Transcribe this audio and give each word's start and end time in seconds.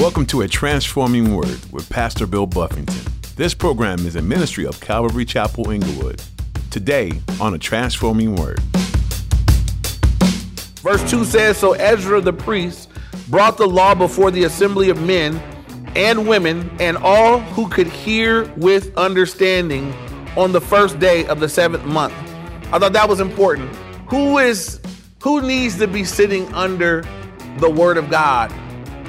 Welcome 0.00 0.24
to 0.28 0.40
A 0.40 0.48
Transforming 0.48 1.36
Word 1.36 1.60
with 1.72 1.86
Pastor 1.90 2.26
Bill 2.26 2.46
Buffington. 2.46 3.12
This 3.36 3.52
program 3.52 4.06
is 4.06 4.16
a 4.16 4.22
ministry 4.22 4.64
of 4.64 4.80
Calvary 4.80 5.26
Chapel 5.26 5.70
Inglewood. 5.70 6.22
Today 6.70 7.20
on 7.38 7.52
A 7.52 7.58
Transforming 7.58 8.34
Word. 8.34 8.60
Verse 10.80 11.10
2 11.10 11.26
says 11.26 11.58
So 11.58 11.74
Ezra 11.74 12.22
the 12.22 12.32
priest 12.32 12.88
brought 13.28 13.58
the 13.58 13.66
law 13.66 13.94
before 13.94 14.30
the 14.30 14.44
assembly 14.44 14.88
of 14.88 15.02
men 15.02 15.36
and 15.94 16.26
women 16.26 16.74
and 16.80 16.96
all 16.96 17.40
who 17.40 17.68
could 17.68 17.86
hear 17.86 18.50
with 18.56 18.96
understanding 18.96 19.92
on 20.34 20.52
the 20.52 20.62
first 20.62 20.98
day 20.98 21.26
of 21.26 21.40
the 21.40 21.48
seventh 21.48 21.84
month. 21.84 22.14
I 22.72 22.78
thought 22.78 22.94
that 22.94 23.06
was 23.06 23.20
important. 23.20 23.68
Who 24.08 24.38
is 24.38 24.80
who 25.22 25.42
needs 25.42 25.76
to 25.76 25.86
be 25.86 26.04
sitting 26.04 26.50
under 26.54 27.04
the 27.58 27.68
word 27.68 27.98
of 27.98 28.08
God? 28.08 28.50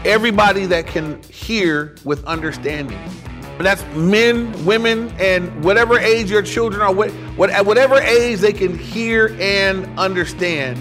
Everybody 0.05 0.65
that 0.65 0.88
can 0.88 1.21
hear 1.23 1.95
with 2.04 2.23
understanding. 2.25 2.97
And 3.57 3.65
that's 3.65 3.83
men, 3.96 4.65
women, 4.65 5.14
and 5.19 5.64
whatever 5.64 6.00
age 6.00 6.32
your 6.32 6.42
children 6.42 6.82
are, 6.82 6.92
what, 6.92 7.11
what, 7.37 7.50
at 7.51 7.65
whatever 7.65 7.96
age 7.96 8.39
they 8.39 8.54
can 8.54 8.75
hear 8.75 9.36
and 9.39 9.86
understand, 10.00 10.79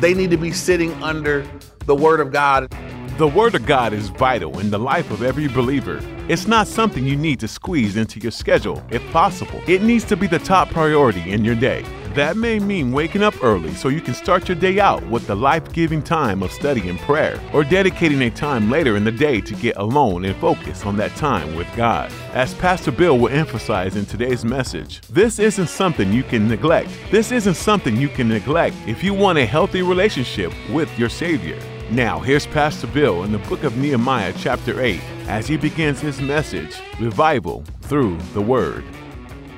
they 0.00 0.12
need 0.12 0.30
to 0.30 0.36
be 0.36 0.52
sitting 0.52 0.92
under 1.02 1.48
the 1.86 1.94
Word 1.94 2.20
of 2.20 2.30
God. 2.30 2.70
The 3.16 3.26
Word 3.26 3.54
of 3.54 3.64
God 3.64 3.92
is 3.92 4.10
vital 4.10 4.58
in 4.58 4.70
the 4.70 4.78
life 4.78 5.10
of 5.10 5.22
every 5.22 5.48
believer. 5.48 6.00
It's 6.28 6.46
not 6.46 6.68
something 6.68 7.06
you 7.06 7.16
need 7.16 7.40
to 7.40 7.48
squeeze 7.48 7.96
into 7.96 8.20
your 8.20 8.30
schedule, 8.30 8.84
if 8.90 9.02
possible. 9.10 9.62
It 9.66 9.82
needs 9.82 10.04
to 10.04 10.16
be 10.16 10.26
the 10.26 10.38
top 10.38 10.68
priority 10.68 11.30
in 11.30 11.44
your 11.44 11.54
day. 11.54 11.84
That 12.14 12.36
may 12.36 12.58
mean 12.58 12.90
waking 12.90 13.22
up 13.22 13.34
early 13.44 13.74
so 13.74 13.88
you 13.88 14.00
can 14.00 14.14
start 14.14 14.48
your 14.48 14.56
day 14.56 14.80
out 14.80 15.06
with 15.08 15.26
the 15.26 15.36
life 15.36 15.72
giving 15.72 16.02
time 16.02 16.42
of 16.42 16.50
study 16.50 16.88
and 16.88 16.98
prayer, 17.00 17.40
or 17.52 17.62
dedicating 17.62 18.22
a 18.22 18.30
time 18.30 18.70
later 18.70 18.96
in 18.96 19.04
the 19.04 19.12
day 19.12 19.40
to 19.42 19.54
get 19.54 19.76
alone 19.76 20.24
and 20.24 20.34
focus 20.36 20.84
on 20.84 20.96
that 20.96 21.14
time 21.16 21.54
with 21.54 21.68
God. 21.76 22.10
As 22.32 22.54
Pastor 22.54 22.90
Bill 22.90 23.18
will 23.18 23.28
emphasize 23.28 23.94
in 23.94 24.06
today's 24.06 24.44
message, 24.44 25.00
this 25.02 25.38
isn't 25.38 25.68
something 25.68 26.12
you 26.12 26.22
can 26.22 26.48
neglect. 26.48 26.90
This 27.10 27.30
isn't 27.30 27.54
something 27.54 27.96
you 27.96 28.08
can 28.08 28.28
neglect 28.28 28.74
if 28.86 29.04
you 29.04 29.14
want 29.14 29.38
a 29.38 29.46
healthy 29.46 29.82
relationship 29.82 30.52
with 30.70 30.90
your 30.98 31.10
Savior. 31.10 31.60
Now, 31.90 32.18
here's 32.18 32.46
Pastor 32.46 32.86
Bill 32.86 33.22
in 33.24 33.32
the 33.32 33.38
book 33.38 33.62
of 33.64 33.76
Nehemiah, 33.76 34.34
chapter 34.36 34.80
8, 34.80 35.00
as 35.28 35.46
he 35.46 35.56
begins 35.56 36.00
his 36.00 36.20
message 36.20 36.80
Revival 36.98 37.64
through 37.82 38.18
the 38.34 38.42
Word. 38.42 38.84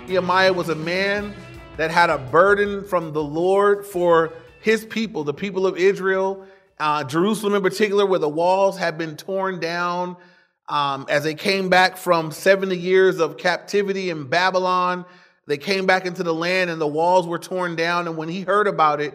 Nehemiah 0.08 0.52
was 0.52 0.68
a 0.68 0.74
man 0.74 1.34
that 1.80 1.90
had 1.90 2.10
a 2.10 2.18
burden 2.18 2.84
from 2.84 3.14
the 3.14 3.22
Lord 3.22 3.86
for 3.86 4.34
his 4.60 4.84
people, 4.84 5.24
the 5.24 5.32
people 5.32 5.66
of 5.66 5.78
Israel, 5.78 6.44
uh, 6.78 7.04
Jerusalem 7.04 7.54
in 7.54 7.62
particular, 7.62 8.04
where 8.04 8.18
the 8.18 8.28
walls 8.28 8.76
had 8.76 8.98
been 8.98 9.16
torn 9.16 9.60
down 9.60 10.18
um, 10.68 11.06
as 11.08 11.24
they 11.24 11.34
came 11.34 11.70
back 11.70 11.96
from 11.96 12.32
70 12.32 12.76
years 12.76 13.18
of 13.18 13.38
captivity 13.38 14.10
in 14.10 14.24
Babylon. 14.24 15.06
They 15.46 15.56
came 15.56 15.86
back 15.86 16.04
into 16.04 16.22
the 16.22 16.34
land 16.34 16.68
and 16.68 16.78
the 16.78 16.86
walls 16.86 17.26
were 17.26 17.38
torn 17.38 17.76
down. 17.76 18.06
And 18.06 18.18
when 18.18 18.28
he 18.28 18.42
heard 18.42 18.66
about 18.66 19.00
it, 19.00 19.14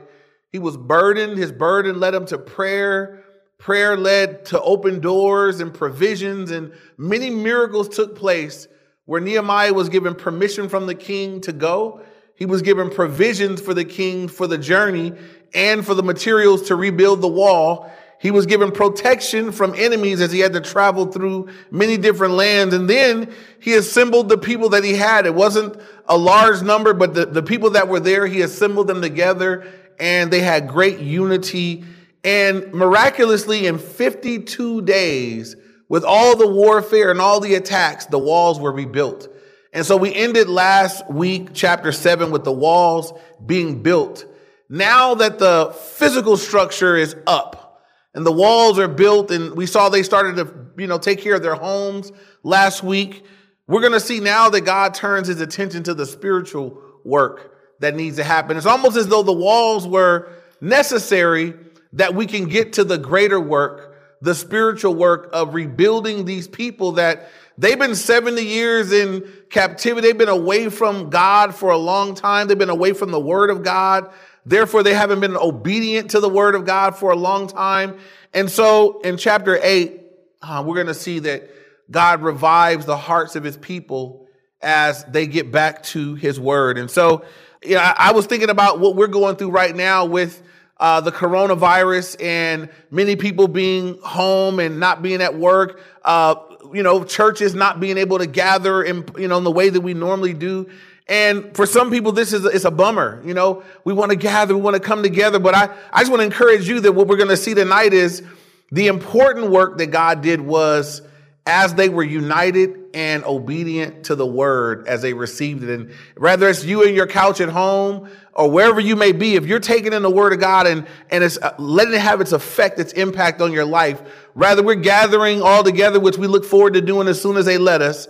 he 0.52 0.58
was 0.58 0.75
burdened. 0.75 1.38
His 1.38 1.52
burden 1.52 1.99
led 1.99 2.16
him 2.16 2.25
to 2.25 2.39
prayer. 2.39 3.23
Prayer 3.59 3.95
led 3.95 4.43
to 4.45 4.59
open 4.59 5.02
doors 5.02 5.59
and 5.59 5.71
provisions, 5.71 6.49
and 6.49 6.73
many 6.97 7.30
miracles 7.30 7.89
took 7.89 8.16
place 8.16 8.67
where 9.05 9.21
Nehemiah 9.21 9.71
was 9.71 9.88
given 9.88 10.16
permission 10.16 10.67
from 10.67 10.88
the 10.88 10.95
king 10.95 11.41
to 11.41 11.53
go. 11.53 12.02
He 12.36 12.45
was 12.45 12.61
given 12.61 12.89
provisions 12.89 13.61
for 13.61 13.73
the 13.73 13.86
king 13.86 14.28
for 14.28 14.45
the 14.45 14.58
journey 14.58 15.14
and 15.53 15.86
for 15.86 15.94
the 15.94 16.03
materials 16.03 16.64
to 16.64 16.75
rebuild 16.75 17.22
the 17.22 17.27
wall. 17.27 17.89
He 18.19 18.31
was 18.31 18.45
given 18.45 18.72
protection 18.72 19.52
from 19.52 19.73
enemies 19.75 20.19
as 20.19 20.31
he 20.31 20.39
had 20.39 20.53
to 20.53 20.61
travel 20.61 21.05
through 21.05 21.50
many 21.72 21.97
different 21.97 22.33
lands. 22.33 22.73
And 22.73 22.89
then 22.89 23.33
he 23.59 23.73
assembled 23.73 24.30
the 24.30 24.38
people 24.38 24.69
that 24.69 24.83
he 24.83 24.95
had. 24.95 25.25
It 25.25 25.36
wasn't 25.36 25.80
a 26.08 26.17
large 26.17 26.61
number, 26.61 26.94
but 26.94 27.14
the, 27.14 27.25
the 27.25 27.44
people 27.44 27.72
that 27.72 27.88
were 27.88 28.00
there, 28.00 28.27
he 28.27 28.42
assembled 28.42 28.87
them 28.87 29.02
together 29.02 29.65
and 29.99 30.31
they 30.31 30.42
had 30.42 30.67
great 30.67 30.99
unity. 30.99 31.86
And 32.23 32.73
miraculously, 32.73 33.67
in 33.67 33.77
52 33.77 34.81
days, 34.81 35.55
with 35.87 36.04
all 36.04 36.36
the 36.36 36.48
warfare 36.48 37.11
and 37.11 37.21
all 37.21 37.39
the 37.39 37.55
attacks, 37.55 38.08
the 38.08 38.20
walls 38.20 38.60
were 38.60 38.71
rebuilt. 38.71 39.30
And 39.75 39.86
so 39.86 39.97
we 39.97 40.15
ended 40.15 40.47
last 40.47 41.08
week, 41.11 41.49
chapter 41.53 41.91
seven, 41.91 42.31
with 42.31 42.45
the 42.45 42.52
walls 42.52 43.11
being 43.45 43.83
built. 43.83 44.25
Now 44.69 45.15
that 45.15 45.37
the 45.37 45.75
physical 45.97 46.37
structure 46.37 46.95
is 46.95 47.13
up 47.27 47.83
and 48.13 48.25
the 48.25 48.31
walls 48.31 48.80
are 48.80 48.87
built 48.87 49.31
and 49.31 49.53
we 49.53 49.65
saw 49.65 49.89
they 49.89 50.02
started 50.02 50.37
to, 50.37 50.81
you 50.81 50.87
know, 50.87 50.97
take 50.97 51.19
care 51.19 51.36
of 51.36 51.43
their 51.43 51.55
homes 51.55 52.13
last 52.41 52.83
week, 52.83 53.25
we're 53.67 53.81
going 53.81 53.91
to 53.91 53.99
see 53.99 54.21
now 54.21 54.49
that 54.49 54.61
God 54.61 54.93
turns 54.93 55.27
his 55.27 55.41
attention 55.41 55.83
to 55.83 55.93
the 55.93 56.05
spiritual 56.05 56.81
work 57.03 57.52
that 57.81 57.95
needs 57.95 58.15
to 58.15 58.23
happen. 58.23 58.55
It's 58.55 58.65
almost 58.65 58.95
as 58.95 59.09
though 59.09 59.23
the 59.23 59.33
walls 59.33 59.86
were 59.86 60.31
necessary 60.61 61.53
that 61.92 62.15
we 62.15 62.27
can 62.27 62.47
get 62.47 62.71
to 62.73 62.86
the 62.86 62.97
greater 62.97 63.42
work, 63.42 63.93
the 64.21 64.36
spiritual 64.36 64.95
work 64.95 65.30
of 65.33 65.53
rebuilding 65.53 66.23
these 66.23 66.47
people 66.47 66.93
that 66.93 67.30
They've 67.58 67.80
been 67.80 67.95
70 67.95 68.43
years 68.43 68.92
in 68.92 69.30
captivity. 69.49 70.08
They've 70.08 70.17
been 70.17 70.27
away 70.30 70.70
from 70.70 71.10
God 71.10 71.55
for 71.55 71.70
a 71.70 71.77
long 71.77 72.16
time. 72.16 72.48
They've 72.48 72.58
been 72.58 72.70
away 72.70 72.93
from 72.93 73.11
the 73.11 73.20
word 73.20 73.49
of 73.49 73.64
God. 73.64 74.11
Therefore, 74.45 74.83
they 74.83 74.93
haven't 74.93 75.21
been 75.21 75.38
obedient 75.38 76.11
to 76.11 76.20
the 76.20 76.30
word 76.30 76.55
of 76.55 76.66
God 76.66 76.95
for 76.95 77.11
a 77.11 77.16
long 77.16 77.48
time. 77.48 77.98
And 78.33 78.52
so 78.52 78.99
in 79.02 79.17
chapter 79.17 79.58
eight, 79.61 80.02
uh, 80.42 80.64
we're 80.66 80.76
going 80.76 80.88
to 80.88 80.93
see 80.93 81.20
that 81.20 81.49
God 81.89 82.21
revives 82.21 82.86
the 82.86 82.98
hearts 82.98 83.36
of 83.36 83.43
his 83.43 83.58
people 83.58 84.27
as 84.61 85.04
they 85.05 85.26
get 85.26 85.52
back 85.52 85.83
to 85.83 86.16
his 86.16 86.39
word. 86.39 86.77
And 86.77 86.92
so, 86.92 87.23
yeah, 87.64 87.93
I, 87.98 88.10
I 88.10 88.11
was 88.11 88.26
thinking 88.26 88.49
about 88.49 88.80
what 88.80 88.95
we're 88.95 89.08
going 89.08 89.36
through 89.37 89.52
right 89.52 89.76
now 89.76 90.05
with 90.05 90.43
uh, 90.77 91.02
the 91.02 91.11
coronavirus 91.11 92.21
and 92.21 92.69
many 92.91 93.15
people 93.15 93.47
being 93.47 93.97
home 94.03 94.59
and 94.59 94.80
not 94.80 95.02
being 95.02 95.21
at 95.21 95.36
work. 95.36 95.81
Uh, 96.03 96.36
you 96.73 96.83
know, 96.83 97.03
churches 97.03 97.55
not 97.55 97.80
being 97.80 97.97
able 97.97 98.17
to 98.17 98.25
gather 98.25 98.83
in, 98.83 99.05
you 99.17 99.27
know, 99.27 99.37
in 99.37 99.43
the 99.43 99.52
way 99.52 99.69
that 99.69 99.81
we 99.81 99.93
normally 99.93 100.33
do. 100.33 100.69
And 101.08 101.55
for 101.55 101.65
some 101.65 101.91
people, 101.91 102.11
this 102.11 102.33
is, 102.33 102.45
it's 102.45 102.65
a 102.65 102.71
bummer. 102.71 103.21
You 103.23 103.33
know, 103.33 103.63
we 103.83 103.93
want 103.93 104.09
to 104.11 104.15
gather, 104.15 104.55
we 104.55 104.61
want 104.61 104.75
to 104.75 104.80
come 104.80 105.03
together. 105.03 105.39
But 105.39 105.55
I, 105.55 105.69
I 105.93 106.02
just 106.02 106.09
want 106.09 106.21
to 106.21 106.25
encourage 106.25 106.67
you 106.67 106.80
that 106.81 106.93
what 106.93 107.07
we're 107.07 107.17
going 107.17 107.30
to 107.30 107.37
see 107.37 107.53
tonight 107.53 107.93
is 107.93 108.23
the 108.71 108.87
important 108.87 109.52
work 109.52 109.77
that 109.77 109.87
God 109.87 110.21
did 110.21 110.42
was 110.42 111.02
as 111.48 111.76
they 111.76 111.89
were 111.89 112.04
united 112.04 112.80
and 112.95 113.23
obedient 113.23 114.06
to 114.06 114.16
the 114.16 114.26
word 114.26 114.88
as 114.88 115.04
they 115.04 115.14
received 115.14 115.64
it. 115.64 115.70
And 115.70 115.92
whether 116.17 116.50
it's 116.50 116.66
you 116.66 116.82
in 116.82 116.95
your 116.95 117.06
couch 117.06 117.39
at 117.39 117.50
home 117.50 118.10
or 118.33 118.50
wherever 118.50 118.80
you 118.80 118.95
may 118.95 119.11
be, 119.11 119.36
if 119.36 119.45
you're 119.45 119.60
taking 119.60 119.94
in 119.94 120.02
the 120.02 120.10
word 120.10 120.34
of 120.34 120.39
God 120.39 120.66
and, 120.66 120.88
and 121.11 121.23
it's 121.23 121.38
uh, 121.38 121.54
letting 121.60 121.94
it 121.94 122.02
have 122.02 122.20
its 122.20 122.32
effect, 122.32 122.80
its 122.80 122.94
impact 122.94 123.42
on 123.42 123.52
your 123.52 123.66
life, 123.66 124.02
rather 124.34 124.64
we're 124.64 124.73
gathering 124.73 125.44
all 125.44 125.64
together, 125.64 126.00
which 126.00 126.17
we 126.17 126.26
look 126.26 126.45
forward 126.45 126.73
to 126.73 126.82
doing 126.82 127.08
as 127.08 127.22
soon 127.22 127.38
as 127.38 127.45
they 127.45 127.60
let 127.60 127.82
us, 127.82 128.07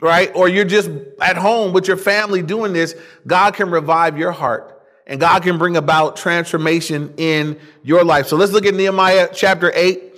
right? 0.00 0.30
Or 0.36 0.48
you're 0.48 0.64
just 0.64 0.88
at 1.20 1.36
home 1.36 1.72
with 1.72 1.88
your 1.88 1.96
family 1.96 2.40
doing 2.40 2.72
this, 2.72 2.94
God 3.26 3.54
can 3.54 3.70
revive 3.70 4.16
your 4.16 4.32
heart 4.32 4.80
and 5.08 5.18
God 5.18 5.42
can 5.42 5.58
bring 5.58 5.76
about 5.76 6.16
transformation 6.16 7.14
in 7.16 7.58
your 7.82 8.04
life. 8.04 8.28
So 8.28 8.36
let's 8.36 8.52
look 8.52 8.66
at 8.66 8.74
Nehemiah 8.74 9.30
chapter 9.32 9.72
8 9.74 10.15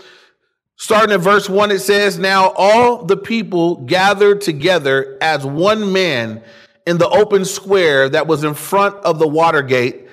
Starting 0.81 1.13
at 1.13 1.21
verse 1.21 1.49
1, 1.49 1.73
it 1.73 1.81
says, 1.81 2.19
Now 2.19 2.53
all 2.57 3.05
the 3.05 3.17
people 3.17 3.77
gathered 3.85 4.41
together 4.41 5.19
as 5.21 5.45
one 5.45 5.93
man 5.93 6.41
in 6.87 6.99
the 6.99 7.09
open 7.09 7.45
square 7.45 8.09
that 8.09 8.29
was 8.29 8.45
in 8.45 8.55
front 8.55 8.95
of 9.05 9.19
the 9.19 9.27
water 9.27 9.61
gate. 9.61 10.09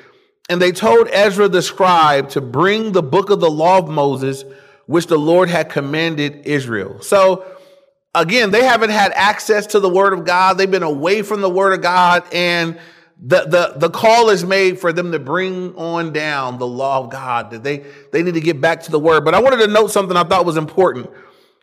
And 0.50 0.60
they 0.60 0.72
told 0.72 1.08
Ezra 1.12 1.48
the 1.48 1.62
scribe 1.62 2.30
to 2.30 2.42
bring 2.42 2.92
the 2.92 3.04
book 3.04 3.30
of 3.30 3.40
the 3.40 3.50
law 3.50 3.78
of 3.78 3.88
Moses, 3.88 4.44
which 4.88 5.06
the 5.06 5.20
Lord 5.20 5.50
had 5.50 5.70
commanded 5.70 6.48
Israel. 6.48 7.00
So 7.02 7.46
again, 8.16 8.50
they 8.50 8.64
haven't 8.64 8.90
had 8.90 9.12
access 9.14 9.68
to 9.68 9.80
the 9.80 9.90
word 9.90 10.14
of 10.14 10.26
God. 10.26 10.58
They've 10.58 10.70
been 10.70 10.84
away 10.84 11.22
from 11.22 11.42
the 11.42 11.50
word 11.50 11.74
of 11.74 11.82
God. 11.82 12.24
And 12.34 12.80
the, 13.18 13.46
the, 13.46 13.74
the 13.78 13.90
call 13.90 14.30
is 14.30 14.44
made 14.44 14.80
for 14.80 14.92
them 14.92 15.12
to 15.12 15.20
bring 15.20 15.74
on 15.76 16.12
down 16.12 16.58
the 16.58 16.68
law 16.68 17.00
of 17.00 17.10
God, 17.10 17.52
that 17.52 17.64
they, 17.64 17.86
they 18.12 18.22
need 18.22 18.34
to 18.34 18.42
get 18.42 18.60
back 18.60 18.84
to 18.84 18.92
the 18.92 19.00
word. 19.00 19.24
But 19.24 19.34
I 19.34 19.42
wanted 19.42 19.66
to 19.66 19.68
note 19.68 19.92
something 19.92 20.18
I 20.18 20.24
thought 20.24 20.46
was 20.46 20.58
important. 20.58 21.10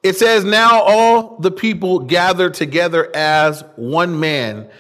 It 0.03 0.17
says, 0.17 0.45
Now 0.45 0.83
all 0.83 1.37
the 1.39 1.51
people 1.51 2.01
gathered 2.01 2.55
together 2.55 3.15
as 3.15 3.63
one 3.77 4.19
man 4.19 4.71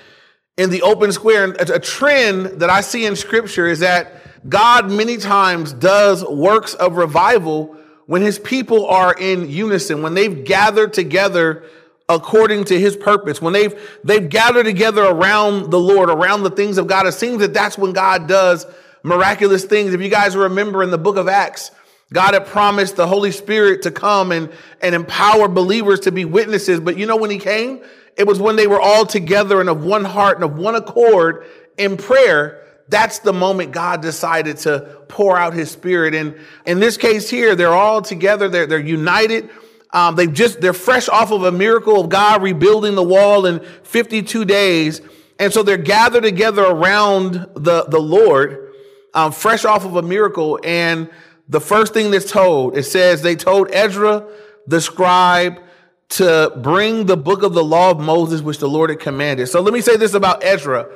in 0.57 0.71
the 0.71 0.83
open 0.83 1.13
square. 1.13 1.45
And 1.45 1.71
a 1.71 1.79
trend 1.79 2.61
that 2.61 2.71
I 2.71 2.81
see 2.81 3.07
in 3.07 3.17
scripture 3.17 3.67
is 3.67 3.81
that 3.81 4.49
God 4.49 4.91
many 4.91 5.19
times 5.19 5.73
does 5.73 6.25
works 6.25 6.75
of 6.75 6.97
revival 6.97 7.77
when 8.07 8.23
his 8.23 8.39
people 8.39 8.87
are 8.87 9.15
in 9.15 9.49
unison, 9.49 10.03
when 10.03 10.15
they've 10.15 10.45
gathered 10.45 10.93
together 10.93 11.65
according 12.15 12.65
to 12.65 12.79
his 12.79 12.97
purpose, 12.97 13.41
when 13.41 13.53
they've 13.53 13.75
they've 14.05 14.29
gathered 14.29 14.65
together 14.65 15.05
around 15.05 15.71
the 15.71 15.81
Lord, 15.81 16.11
around 16.11 16.43
the 16.43 16.51
things 16.51 16.79
of 16.79 16.87
God, 16.87 17.07
it 17.07 17.13
seems 17.13 17.39
that 17.39 17.55
that's 17.55 17.79
when 17.79 17.93
God 17.93 18.29
does 18.29 18.67
miraculous 19.03 19.65
things. 19.65 19.95
If 19.95 20.01
you 20.01 20.09
guys 20.09 20.37
remember 20.37 20.83
in 20.83 20.91
the 20.91 20.99
book 20.99 21.17
of 21.17 21.29
Acts, 21.29 21.71
God 22.13 22.35
had 22.35 22.47
promised 22.47 22.97
the 22.97 23.07
Holy 23.07 23.33
Spirit 23.33 23.83
to 23.83 23.91
come 23.91 24.33
and, 24.33 24.53
and 24.81 24.95
empower 24.95 25.49
believers 25.49 26.01
to 26.01 26.13
be 26.13 26.25
witnesses. 26.25 26.79
But 26.79 26.97
you 26.99 27.07
know 27.07 27.17
when 27.17 27.31
he 27.31 27.39
came? 27.39 27.83
It 28.17 28.27
was 28.27 28.39
when 28.39 28.57
they 28.57 28.67
were 28.67 28.81
all 28.81 29.07
together 29.07 29.61
and 29.61 29.69
of 29.69 29.85
one 29.85 30.05
heart 30.05 30.37
and 30.37 30.45
of 30.45 30.59
one 30.59 30.75
accord 30.75 31.47
in 31.79 31.97
prayer. 31.97 32.67
That's 32.89 33.21
the 33.21 33.33
moment 33.33 33.73
God 33.73 34.03
decided 34.03 34.59
to 34.59 35.03
pour 35.09 35.39
out 35.39 35.55
his 35.55 35.71
spirit. 35.71 36.15
And 36.15 36.37
in 36.67 36.79
this 36.79 36.99
case 36.99 37.31
here, 37.31 37.57
they're 37.57 37.73
all 37.73 38.03
together. 38.03 38.49
They're, 38.49 38.67
they're 38.67 38.79
united. 38.79 39.49
Um, 39.93 40.17
they've 40.17 40.33
just, 40.33 40.61
they're 40.61 40.73
fresh 40.73 41.09
off 41.09 41.33
of 41.33 41.45
a 41.45 41.53
miracle 41.53 42.01
of 42.01 42.09
God 42.09 42.43
rebuilding 42.43 42.95
the 42.95 43.03
wall 43.03 43.47
in 43.47 43.61
52 43.83 44.45
days. 44.45 45.01
And 45.39 45.53
so 45.53 45.63
they're 45.63 45.77
gathered 45.77 46.23
together 46.23 46.63
around 46.63 47.35
the, 47.55 47.85
the 47.89 47.99
Lord, 47.99 48.73
um, 49.13 49.33
fresh 49.33 49.65
off 49.65 49.85
of 49.85 49.97
a 49.97 50.03
miracle. 50.03 50.59
And 50.65 51.11
the 51.49 51.61
first 51.61 51.93
thing 51.93 52.11
that's 52.11 52.31
told, 52.31 52.77
it 52.77 52.85
says 52.85 53.23
they 53.23 53.37
told 53.37 53.69
Ezra, 53.71 54.27
the 54.67 54.81
scribe, 54.81 55.61
to 56.11 56.53
bring 56.63 57.07
the 57.07 57.17
book 57.17 57.43
of 57.43 57.55
the 57.55 57.65
law 57.65 57.91
of 57.91 57.99
Moses, 57.99 58.43
which 58.43 58.59
the 58.59 58.69
Lord 58.69 58.91
had 58.91 59.01
commanded. 59.01 59.47
So 59.49 59.61
let 59.61 59.75
me 59.75 59.81
say 59.81 59.97
this 59.97 60.15
about 60.15 60.45
Ezra. 60.45 60.89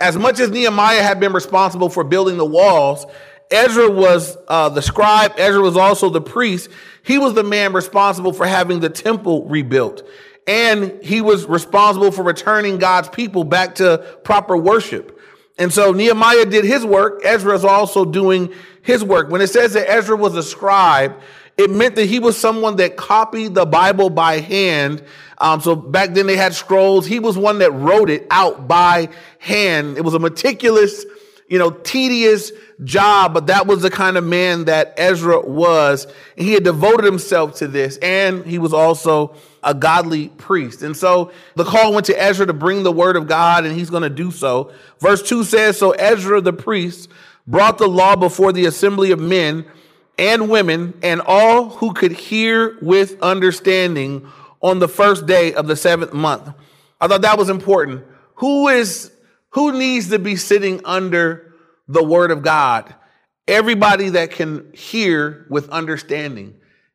As 0.00 0.16
much 0.16 0.40
as 0.40 0.50
Nehemiah 0.50 1.02
had 1.02 1.20
been 1.20 1.32
responsible 1.32 1.88
for 1.88 2.04
building 2.04 2.36
the 2.36 2.44
walls, 2.44 3.06
Ezra 3.52 3.90
was 3.90 4.36
uh, 4.48 4.68
the 4.70 4.82
scribe. 4.82 5.34
Ezra 5.36 5.60
was 5.60 5.76
also 5.76 6.08
the 6.08 6.20
priest. 6.20 6.70
He 7.02 7.18
was 7.18 7.34
the 7.34 7.44
man 7.44 7.72
responsible 7.72 8.32
for 8.32 8.46
having 8.46 8.80
the 8.80 8.90
temple 8.90 9.44
rebuilt. 9.46 10.06
And 10.46 11.02
he 11.02 11.20
was 11.20 11.46
responsible 11.46 12.10
for 12.10 12.22
returning 12.22 12.78
God's 12.78 13.08
people 13.08 13.44
back 13.44 13.76
to 13.76 13.98
proper 14.24 14.56
worship. 14.56 15.18
And 15.58 15.72
so 15.72 15.92
Nehemiah 15.92 16.46
did 16.46 16.64
his 16.64 16.84
work. 16.84 17.20
Ezra 17.24 17.54
is 17.54 17.64
also 17.64 18.04
doing 18.04 18.52
his 18.82 19.04
work. 19.04 19.30
When 19.30 19.40
it 19.40 19.48
says 19.48 19.74
that 19.74 19.88
Ezra 19.88 20.16
was 20.16 20.34
a 20.36 20.42
scribe, 20.42 21.20
it 21.58 21.70
meant 21.70 21.94
that 21.96 22.06
he 22.06 22.18
was 22.18 22.38
someone 22.38 22.76
that 22.76 22.96
copied 22.96 23.54
the 23.54 23.66
Bible 23.66 24.10
by 24.10 24.40
hand. 24.40 25.04
Um, 25.38 25.60
so 25.60 25.76
back 25.76 26.14
then 26.14 26.26
they 26.26 26.36
had 26.36 26.54
scrolls. 26.54 27.06
He 27.06 27.20
was 27.20 27.36
one 27.36 27.58
that 27.58 27.70
wrote 27.72 28.10
it 28.10 28.26
out 28.30 28.66
by 28.66 29.10
hand. 29.38 29.98
It 29.98 30.02
was 30.02 30.14
a 30.14 30.18
meticulous, 30.18 31.04
you 31.52 31.58
know, 31.58 31.70
tedious 31.70 32.50
job, 32.82 33.34
but 33.34 33.48
that 33.48 33.66
was 33.66 33.82
the 33.82 33.90
kind 33.90 34.16
of 34.16 34.24
man 34.24 34.64
that 34.64 34.94
Ezra 34.96 35.38
was. 35.38 36.06
He 36.34 36.54
had 36.54 36.64
devoted 36.64 37.04
himself 37.04 37.56
to 37.56 37.68
this, 37.68 37.98
and 37.98 38.42
he 38.46 38.58
was 38.58 38.72
also 38.72 39.36
a 39.62 39.74
godly 39.74 40.28
priest. 40.28 40.80
And 40.80 40.96
so 40.96 41.30
the 41.54 41.64
call 41.64 41.92
went 41.92 42.06
to 42.06 42.18
Ezra 42.18 42.46
to 42.46 42.54
bring 42.54 42.84
the 42.84 42.90
word 42.90 43.16
of 43.16 43.26
God, 43.26 43.66
and 43.66 43.76
he's 43.76 43.90
going 43.90 44.02
to 44.02 44.08
do 44.08 44.30
so. 44.30 44.72
Verse 44.98 45.20
2 45.20 45.44
says 45.44 45.78
So 45.78 45.90
Ezra 45.90 46.40
the 46.40 46.54
priest 46.54 47.10
brought 47.46 47.76
the 47.76 47.86
law 47.86 48.16
before 48.16 48.54
the 48.54 48.64
assembly 48.64 49.10
of 49.10 49.20
men 49.20 49.66
and 50.16 50.48
women 50.48 50.94
and 51.02 51.20
all 51.20 51.68
who 51.68 51.92
could 51.92 52.12
hear 52.12 52.78
with 52.80 53.20
understanding 53.20 54.26
on 54.62 54.78
the 54.78 54.88
first 54.88 55.26
day 55.26 55.52
of 55.52 55.66
the 55.66 55.76
seventh 55.76 56.14
month. 56.14 56.50
I 56.98 57.08
thought 57.08 57.20
that 57.20 57.36
was 57.36 57.50
important. 57.50 58.06
Who 58.36 58.68
is 58.68 59.12
who 59.52 59.72
needs 59.72 60.08
to 60.10 60.18
be 60.18 60.36
sitting 60.36 60.80
under 60.84 61.54
the 61.88 62.02
word 62.02 62.30
of 62.30 62.42
God? 62.42 62.94
Everybody 63.48 64.10
that 64.10 64.30
can 64.30 64.72
hear 64.72 65.46
with 65.50 65.68
understanding. 65.70 66.54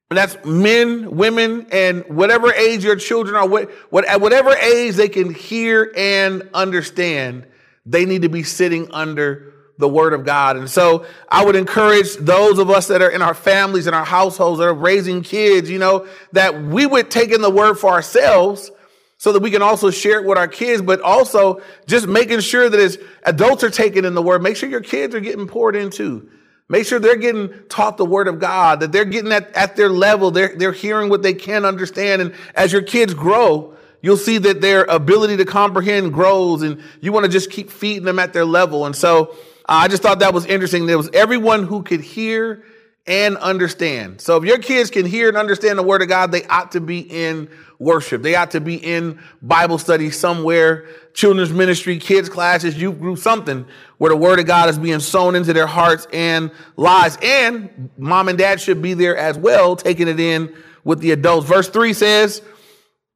And 0.09 0.17
that's 0.17 0.37
men, 0.45 1.17
women, 1.17 1.67
and 1.71 2.05
whatever 2.05 2.53
age 2.53 2.83
your 2.83 2.95
children 2.95 3.35
are, 3.35 3.47
what, 3.47 3.69
what, 3.89 4.05
at 4.05 4.21
whatever 4.21 4.51
age 4.51 4.95
they 4.95 5.09
can 5.09 5.33
hear 5.33 5.91
and 5.97 6.49
understand, 6.53 7.45
they 7.85 8.05
need 8.05 8.21
to 8.21 8.29
be 8.29 8.43
sitting 8.43 8.89
under 8.91 9.53
the 9.77 9.87
word 9.87 10.13
of 10.13 10.25
God. 10.25 10.57
And 10.57 10.69
so 10.69 11.05
I 11.29 11.45
would 11.45 11.55
encourage 11.55 12.15
those 12.15 12.57
of 12.57 12.69
us 12.69 12.87
that 12.87 13.01
are 13.01 13.11
in 13.11 13.21
our 13.21 13.33
families 13.33 13.85
and 13.85 13.95
our 13.95 14.05
households 14.05 14.59
that 14.59 14.65
are 14.65 14.73
raising 14.73 15.21
kids, 15.21 15.69
you 15.69 15.77
know, 15.77 16.07
that 16.31 16.63
we 16.63 16.85
would 16.85 17.11
take 17.11 17.31
in 17.31 17.41
the 17.41 17.49
word 17.49 17.75
for 17.75 17.91
ourselves 17.91 18.71
so 19.17 19.33
that 19.33 19.41
we 19.41 19.51
can 19.51 19.61
also 19.61 19.89
share 19.89 20.19
it 20.19 20.25
with 20.25 20.37
our 20.37 20.47
kids, 20.47 20.81
but 20.81 21.01
also 21.01 21.61
just 21.87 22.07
making 22.07 22.39
sure 22.39 22.69
that 22.69 22.79
as 22.79 22.99
adults 23.23 23.63
are 23.63 23.69
taking 23.69 24.05
in 24.05 24.13
the 24.13 24.21
word, 24.21 24.43
make 24.43 24.55
sure 24.55 24.69
your 24.69 24.81
kids 24.81 25.15
are 25.15 25.19
getting 25.19 25.47
poured 25.47 25.75
into. 25.75 26.29
Make 26.69 26.85
sure 26.85 26.99
they're 26.99 27.15
getting 27.15 27.53
taught 27.69 27.97
the 27.97 28.05
word 28.05 28.27
of 28.27 28.39
God, 28.39 28.81
that 28.81 28.91
they're 28.91 29.05
getting 29.05 29.31
at, 29.31 29.51
at 29.55 29.75
their 29.75 29.89
level. 29.89 30.31
They're, 30.31 30.53
they're 30.55 30.73
hearing 30.73 31.09
what 31.09 31.23
they 31.23 31.33
can 31.33 31.65
understand. 31.65 32.21
And 32.21 32.33
as 32.53 32.73
your 32.73 32.81
kids 32.81 33.13
grow, 33.13 33.75
you'll 34.01 34.17
see 34.17 34.37
that 34.37 34.61
their 34.61 34.83
ability 34.83 35.37
to 35.37 35.45
comprehend 35.45 36.13
grows 36.13 36.61
and 36.61 36.83
you 36.99 37.11
want 37.11 37.25
to 37.25 37.31
just 37.31 37.49
keep 37.49 37.71
feeding 37.71 38.03
them 38.03 38.19
at 38.19 38.33
their 38.33 38.45
level. 38.45 38.85
And 38.85 38.95
so 38.95 39.35
uh, 39.67 39.81
I 39.83 39.87
just 39.87 40.03
thought 40.03 40.19
that 40.19 40.33
was 40.33 40.45
interesting. 40.45 40.85
There 40.85 40.97
was 40.97 41.09
everyone 41.13 41.63
who 41.63 41.83
could 41.83 42.01
hear 42.01 42.63
and 43.07 43.37
understand. 43.37 44.19
So 44.19 44.37
if 44.37 44.43
your 44.43 44.57
kids 44.57 44.91
can 44.91 45.05
hear 45.05 45.29
and 45.29 45.37
understand 45.37 45.79
the 45.79 45.83
word 45.83 46.01
of 46.01 46.09
God, 46.09 46.31
they 46.31 46.43
ought 46.45 46.73
to 46.73 46.81
be 46.81 46.99
in 46.99 47.49
worship. 47.79 48.21
They 48.21 48.35
ought 48.35 48.51
to 48.51 48.59
be 48.59 48.75
in 48.75 49.19
Bible 49.41 49.77
study 49.77 50.11
somewhere, 50.11 50.87
children's 51.13 51.53
ministry, 51.53 51.99
kids 51.99 52.27
classes, 52.27 52.79
youth 52.79 52.99
group, 52.99 53.19
something 53.19 53.65
where 53.97 54.09
the 54.09 54.17
word 54.17 54.39
of 54.39 54.45
God 54.45 54.69
is 54.69 54.77
being 54.77 54.99
sown 54.99 55.35
into 55.35 55.53
their 55.53 55.67
hearts 55.67 56.07
and 56.11 56.51
lives. 56.75 57.17
And 57.21 57.89
mom 57.97 58.27
and 58.27 58.37
dad 58.37 58.59
should 58.59 58.81
be 58.81 58.93
there 58.93 59.15
as 59.15 59.37
well, 59.37 59.75
taking 59.75 60.07
it 60.07 60.19
in 60.19 60.53
with 60.83 60.99
the 60.99 61.11
adults. 61.11 61.47
Verse 61.47 61.69
three 61.69 61.93
says, 61.93 62.41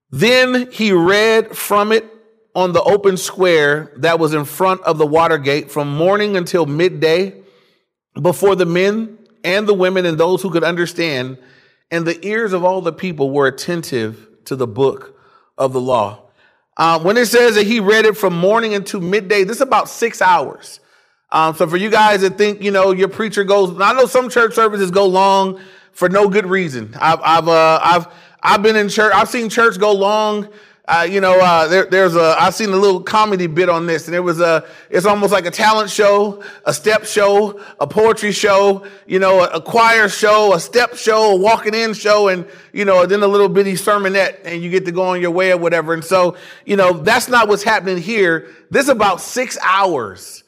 then 0.10 0.72
he 0.72 0.92
read 0.92 1.56
from 1.56 1.92
it 1.92 2.06
on 2.54 2.74
the 2.74 2.82
open 2.82 3.16
square 3.18 3.94
that 3.98 4.20
was 4.20 4.34
in 4.34 4.46
front 4.46 4.82
of 4.82 4.98
the 4.98 5.06
water 5.06 5.38
gate 5.38 5.72
from 5.72 5.94
morning 5.96 6.36
until 6.36 6.66
midday 6.66 7.34
before 8.22 8.58
the 8.58 8.66
men 8.66 9.18
and 9.44 9.68
the 9.68 9.74
women 9.74 10.06
and 10.06 10.18
those 10.18 10.42
who 10.42 10.50
could 10.50 10.64
understand. 10.64 11.38
And 11.90 12.06
the 12.06 12.26
ears 12.26 12.54
of 12.54 12.64
all 12.64 12.82
the 12.82 12.94
people 12.94 13.32
were 13.32 13.48
attentive 13.48 14.28
to 14.46 14.56
the 14.56 14.68
book 14.68 15.20
of 15.58 15.74
the 15.74 15.82
law. 15.82 16.24
Uh, 16.78 17.00
when 17.00 17.18
it 17.18 17.26
says 17.26 17.56
that 17.56 17.68
he 17.68 17.80
read 17.80 18.06
it 18.06 18.18
from 18.18 18.34
morning 18.34 18.74
until 18.74 19.02
midday, 19.02 19.44
this 19.44 19.58
is 19.58 19.62
about 19.62 19.90
six 19.90 20.22
hours. 20.22 20.80
Um, 21.32 21.56
so 21.56 21.68
for 21.68 21.78
you 21.78 21.90
guys 21.90 22.22
that 22.22 22.38
think, 22.38 22.62
you 22.62 22.72
know, 22.72 22.92
your 22.92 23.08
preacher 23.08 23.44
goes, 23.44 23.80
I 23.80 23.94
know 23.94 24.06
some 24.06 24.30
church 24.30 24.54
services 24.54 24.92
go 24.92 25.06
long 25.06 25.60
for 25.92 26.10
no 26.10 26.28
good 26.30 26.46
reason. 26.46 26.96
I've, 27.00 27.20
I've, 27.22 27.48
uh, 27.48 27.80
I've, 27.84 28.08
I've 28.42 28.64
been 28.64 28.76
in 28.76 28.90
church. 28.90 29.14
I've 29.14 29.30
seen 29.30 29.50
church 29.50 29.80
go 29.80 29.94
long 29.94 30.50
you 31.10 31.22
know, 31.22 31.40
uh, 31.40 31.68
there, 31.68 31.86
there's 31.86 32.18
a, 32.18 32.36
I've 32.38 32.54
seen 32.54 32.70
a 32.72 32.76
little 32.76 33.02
comedy 33.02 33.48
bit 33.48 33.70
on 33.70 33.88
this 33.88 34.08
and 34.08 34.16
it 34.16 34.20
was 34.20 34.42
a, 34.42 34.66
it's 34.90 35.06
almost 35.06 35.32
like 35.32 35.46
a 35.46 35.52
talent 35.52 35.90
show, 35.90 36.44
a 36.66 36.74
step 36.74 37.06
show, 37.06 37.62
a 37.80 37.88
poetry 37.88 38.34
show, 38.34 38.86
you 39.08 39.18
know, 39.18 39.42
a, 39.42 39.48
a 39.52 39.62
choir 39.62 40.10
show, 40.10 40.54
a 40.54 40.60
step 40.60 40.96
show, 40.96 41.32
a 41.32 41.36
walking 41.38 41.74
in 41.74 41.94
show, 41.94 42.28
and, 42.28 42.46
you 42.74 42.84
know, 42.84 43.06
then 43.06 43.24
a 43.24 43.28
little 43.28 43.48
bitty 43.48 43.74
sermonette 43.74 44.40
and 44.44 44.62
you 44.62 44.70
get 44.70 44.84
to 44.84 44.92
go 44.92 45.04
on 45.04 45.22
your 45.22 45.32
way 45.32 45.52
or 45.52 45.58
whatever. 45.58 45.94
And 45.94 46.04
so, 46.04 46.36
you 46.66 46.76
know, 46.76 46.92
that's 46.92 47.30
not 47.30 47.48
what's 47.48 47.64
happening 47.64 47.98
here. 47.98 48.50
This 48.70 48.84
is 48.84 48.90
about 48.90 49.22
six 49.22 49.58
hours 49.64 50.44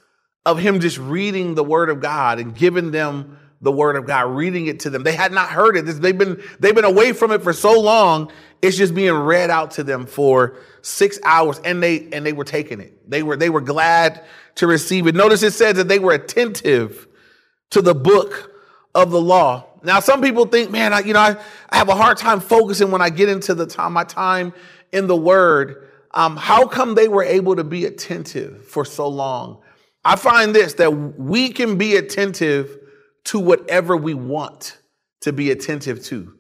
of 0.46 0.60
him 0.60 0.82
just 0.82 0.98
reading 0.98 1.56
the 1.56 1.64
word 1.64 1.90
of 1.90 2.02
God 2.02 2.40
and 2.40 2.54
giving 2.54 2.92
them 2.92 3.40
the 3.62 3.72
word 3.72 3.96
of 3.96 4.06
God, 4.06 4.24
reading 4.36 4.68
it 4.68 4.82
to 4.82 4.90
them. 4.90 5.04
They 5.04 5.16
had 5.16 5.32
not 5.32 5.48
heard 5.48 5.78
it. 5.78 5.84
They've 5.84 6.18
been, 6.18 6.44
they've 6.60 6.76
been 6.76 6.84
away 6.84 7.14
from 7.14 7.32
it 7.32 7.42
for 7.44 7.54
so 7.54 7.80
long. 7.80 8.30
It's 8.64 8.78
just 8.78 8.96
being 8.96 9.12
read 9.12 9.50
out 9.50 9.72
to 9.72 9.84
them 9.84 10.06
for 10.06 10.56
six 10.82 11.20
hours 11.26 11.60
and 11.66 11.84
they, 11.84 12.08
and 12.14 12.26
they 12.26 12.32
were 12.32 12.46
taking 12.46 12.80
it. 12.80 13.10
They 13.10 13.22
were, 13.22 13.36
they 13.36 13.50
were 13.50 13.60
glad 13.60 14.24
to 14.56 14.68
receive 14.68 15.06
it. 15.06 15.16
Notice 15.16 15.44
it 15.44 15.52
says 15.52 15.76
that 15.76 15.90
they 15.90 16.00
were 16.00 16.14
attentive 16.14 17.08
to 17.72 17.82
the 17.82 17.94
book 17.94 18.54
of 18.96 19.12
the 19.12 19.20
law. 19.20 19.66
Now, 19.84 20.00
some 20.00 20.22
people 20.22 20.46
think, 20.46 20.72
man, 20.72 20.94
I, 20.94 21.00
you 21.00 21.12
know, 21.12 21.20
I, 21.20 21.36
I 21.72 21.78
have 21.78 21.90
a 21.90 21.96
hard 21.96 22.18
time 22.18 22.40
focusing 22.40 22.90
when 22.90 23.02
I 23.02 23.10
get 23.10 23.28
into 23.28 23.54
the 23.54 23.66
time, 23.66 23.92
my 23.92 24.06
time 24.06 24.54
in 24.94 25.08
the 25.08 25.16
word. 25.16 25.90
Um, 26.12 26.38
how 26.38 26.66
come 26.66 26.96
they 26.96 27.10
were 27.10 27.24
able 27.24 27.58
to 27.58 27.66
be 27.66 27.84
attentive 27.84 28.66
for 28.66 28.86
so 28.86 29.10
long? 29.10 29.62
I 30.06 30.16
find 30.16 30.56
this, 30.56 30.76
that 30.76 30.90
we 30.92 31.50
can 31.50 31.78
be 31.78 31.98
attentive 31.98 32.78
to 33.26 33.40
whatever 33.40 33.98
we 33.98 34.14
want 34.14 34.78
to 35.22 35.34
be 35.34 35.52
attentive 35.52 36.02
to. 36.06 36.34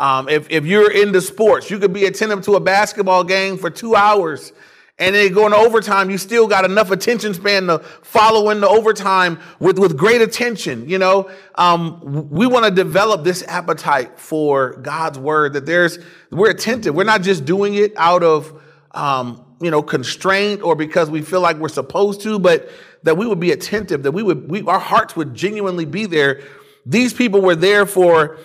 Um, 0.00 0.30
if, 0.30 0.50
if 0.50 0.64
you're 0.64 0.90
into 0.90 1.20
sports, 1.20 1.70
you 1.70 1.78
could 1.78 1.92
be 1.92 2.06
attentive 2.06 2.40
to 2.46 2.54
a 2.54 2.60
basketball 2.60 3.22
game 3.22 3.58
for 3.58 3.68
two 3.68 3.94
hours 3.94 4.54
and 4.98 5.14
then 5.14 5.32
going 5.34 5.52
to 5.52 5.58
overtime, 5.58 6.08
you 6.10 6.16
still 6.16 6.46
got 6.46 6.64
enough 6.64 6.90
attention 6.90 7.34
span 7.34 7.66
to 7.66 7.80
follow 7.80 8.48
in 8.48 8.62
the 8.62 8.68
overtime 8.68 9.38
with, 9.58 9.78
with 9.78 9.98
great 9.98 10.22
attention. 10.22 10.88
You 10.88 10.98
know, 10.98 11.30
um, 11.54 12.28
we 12.30 12.46
want 12.46 12.64
to 12.64 12.70
develop 12.70 13.24
this 13.24 13.42
appetite 13.42 14.18
for 14.18 14.76
God's 14.76 15.18
word 15.18 15.52
that 15.52 15.66
there's, 15.66 15.98
we're 16.30 16.50
attentive. 16.50 16.94
We're 16.94 17.04
not 17.04 17.20
just 17.20 17.44
doing 17.44 17.74
it 17.74 17.92
out 17.98 18.22
of, 18.22 18.58
um, 18.92 19.44
you 19.60 19.70
know, 19.70 19.82
constraint 19.82 20.62
or 20.62 20.76
because 20.76 21.10
we 21.10 21.20
feel 21.20 21.42
like 21.42 21.56
we're 21.56 21.68
supposed 21.68 22.22
to, 22.22 22.38
but 22.38 22.70
that 23.02 23.18
we 23.18 23.26
would 23.26 23.40
be 23.40 23.52
attentive, 23.52 24.02
that 24.04 24.12
we 24.12 24.22
would, 24.22 24.50
we, 24.50 24.62
our 24.62 24.80
hearts 24.80 25.14
would 25.14 25.34
genuinely 25.34 25.84
be 25.84 26.06
there. 26.06 26.42
These 26.86 27.12
people 27.12 27.42
were 27.42 27.56
there 27.56 27.84
for 27.84 28.38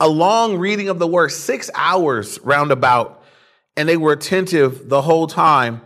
a 0.00 0.08
long 0.08 0.58
reading 0.58 0.88
of 0.88 0.98
the 0.98 1.06
word, 1.06 1.30
six 1.30 1.70
hours 1.74 2.38
roundabout, 2.42 3.22
and 3.76 3.88
they 3.88 3.96
were 3.96 4.12
attentive 4.12 4.88
the 4.88 5.02
whole 5.02 5.26
time. 5.26 5.80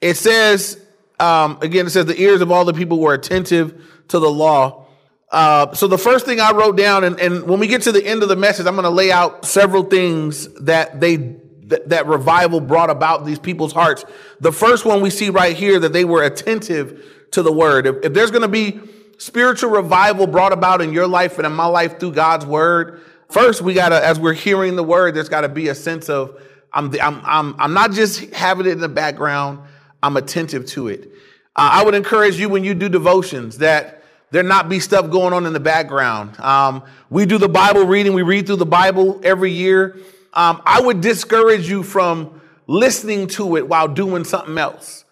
It 0.00 0.16
says, 0.16 0.80
um, 1.20 1.58
again, 1.60 1.86
it 1.86 1.90
says 1.90 2.06
the 2.06 2.20
ears 2.20 2.40
of 2.40 2.50
all 2.50 2.64
the 2.64 2.74
people 2.74 2.98
were 2.98 3.14
attentive 3.14 4.04
to 4.08 4.18
the 4.18 4.30
law. 4.30 4.86
Uh, 5.30 5.74
so 5.74 5.86
the 5.86 5.98
first 5.98 6.24
thing 6.24 6.40
I 6.40 6.52
wrote 6.52 6.76
down, 6.76 7.04
and, 7.04 7.20
and 7.20 7.42
when 7.46 7.60
we 7.60 7.66
get 7.66 7.82
to 7.82 7.92
the 7.92 8.04
end 8.04 8.22
of 8.22 8.28
the 8.28 8.36
message, 8.36 8.66
I'm 8.66 8.74
going 8.74 8.84
to 8.84 8.90
lay 8.90 9.12
out 9.12 9.44
several 9.44 9.84
things 9.84 10.48
that 10.62 11.00
they 11.00 11.36
that, 11.68 11.90
that 11.90 12.06
revival 12.06 12.60
brought 12.60 12.88
about 12.88 13.26
these 13.26 13.38
people's 13.38 13.72
hearts. 13.72 14.04
The 14.40 14.52
first 14.52 14.86
one 14.86 15.02
we 15.02 15.10
see 15.10 15.28
right 15.28 15.54
here 15.54 15.78
that 15.78 15.92
they 15.92 16.04
were 16.04 16.22
attentive 16.22 17.26
to 17.32 17.42
the 17.42 17.52
word. 17.52 17.86
If, 17.86 17.96
if 18.04 18.14
there's 18.14 18.30
going 18.30 18.42
to 18.42 18.48
be 18.48 18.80
spiritual 19.18 19.70
revival 19.70 20.26
brought 20.26 20.52
about 20.52 20.80
in 20.80 20.92
your 20.92 21.06
life 21.06 21.36
and 21.36 21.46
in 21.46 21.52
my 21.52 21.66
life 21.66 22.00
through 22.00 22.12
God's 22.12 22.46
word, 22.46 23.02
first 23.30 23.62
we 23.62 23.74
got 23.74 23.90
to, 23.90 24.04
as 24.04 24.18
we're 24.18 24.32
hearing 24.34 24.76
the 24.76 24.84
word, 24.84 25.14
there's 25.14 25.28
got 25.28 25.42
to 25.42 25.48
be 25.48 25.68
a 25.68 25.74
sense 25.74 26.08
of 26.08 26.40
I'm, 26.72 26.94
I'm, 27.00 27.20
I'm, 27.24 27.54
I'm 27.58 27.74
not 27.74 27.92
just 27.92 28.32
having 28.34 28.66
it 28.66 28.72
in 28.72 28.80
the 28.80 28.88
background. 28.88 29.60
I'm 30.02 30.16
attentive 30.16 30.66
to 30.66 30.88
it. 30.88 31.10
Uh, 31.56 31.70
I 31.72 31.84
would 31.84 31.94
encourage 31.94 32.38
you 32.38 32.48
when 32.48 32.62
you 32.62 32.74
do 32.74 32.88
devotions 32.88 33.58
that 33.58 34.02
there 34.30 34.42
not 34.42 34.68
be 34.68 34.78
stuff 34.78 35.10
going 35.10 35.32
on 35.32 35.46
in 35.46 35.52
the 35.52 35.60
background. 35.60 36.38
Um, 36.38 36.84
we 37.10 37.26
do 37.26 37.38
the 37.38 37.48
Bible 37.48 37.84
reading. 37.84 38.12
We 38.12 38.22
read 38.22 38.46
through 38.46 38.56
the 38.56 38.66
Bible 38.66 39.20
every 39.24 39.50
year. 39.50 39.96
Um, 40.34 40.62
I 40.66 40.80
would 40.80 41.00
discourage 41.00 41.68
you 41.68 41.82
from 41.82 42.40
listening 42.66 43.26
to 43.28 43.56
it 43.56 43.66
while 43.66 43.88
doing 43.88 44.24
something 44.24 44.58
else. 44.58 45.04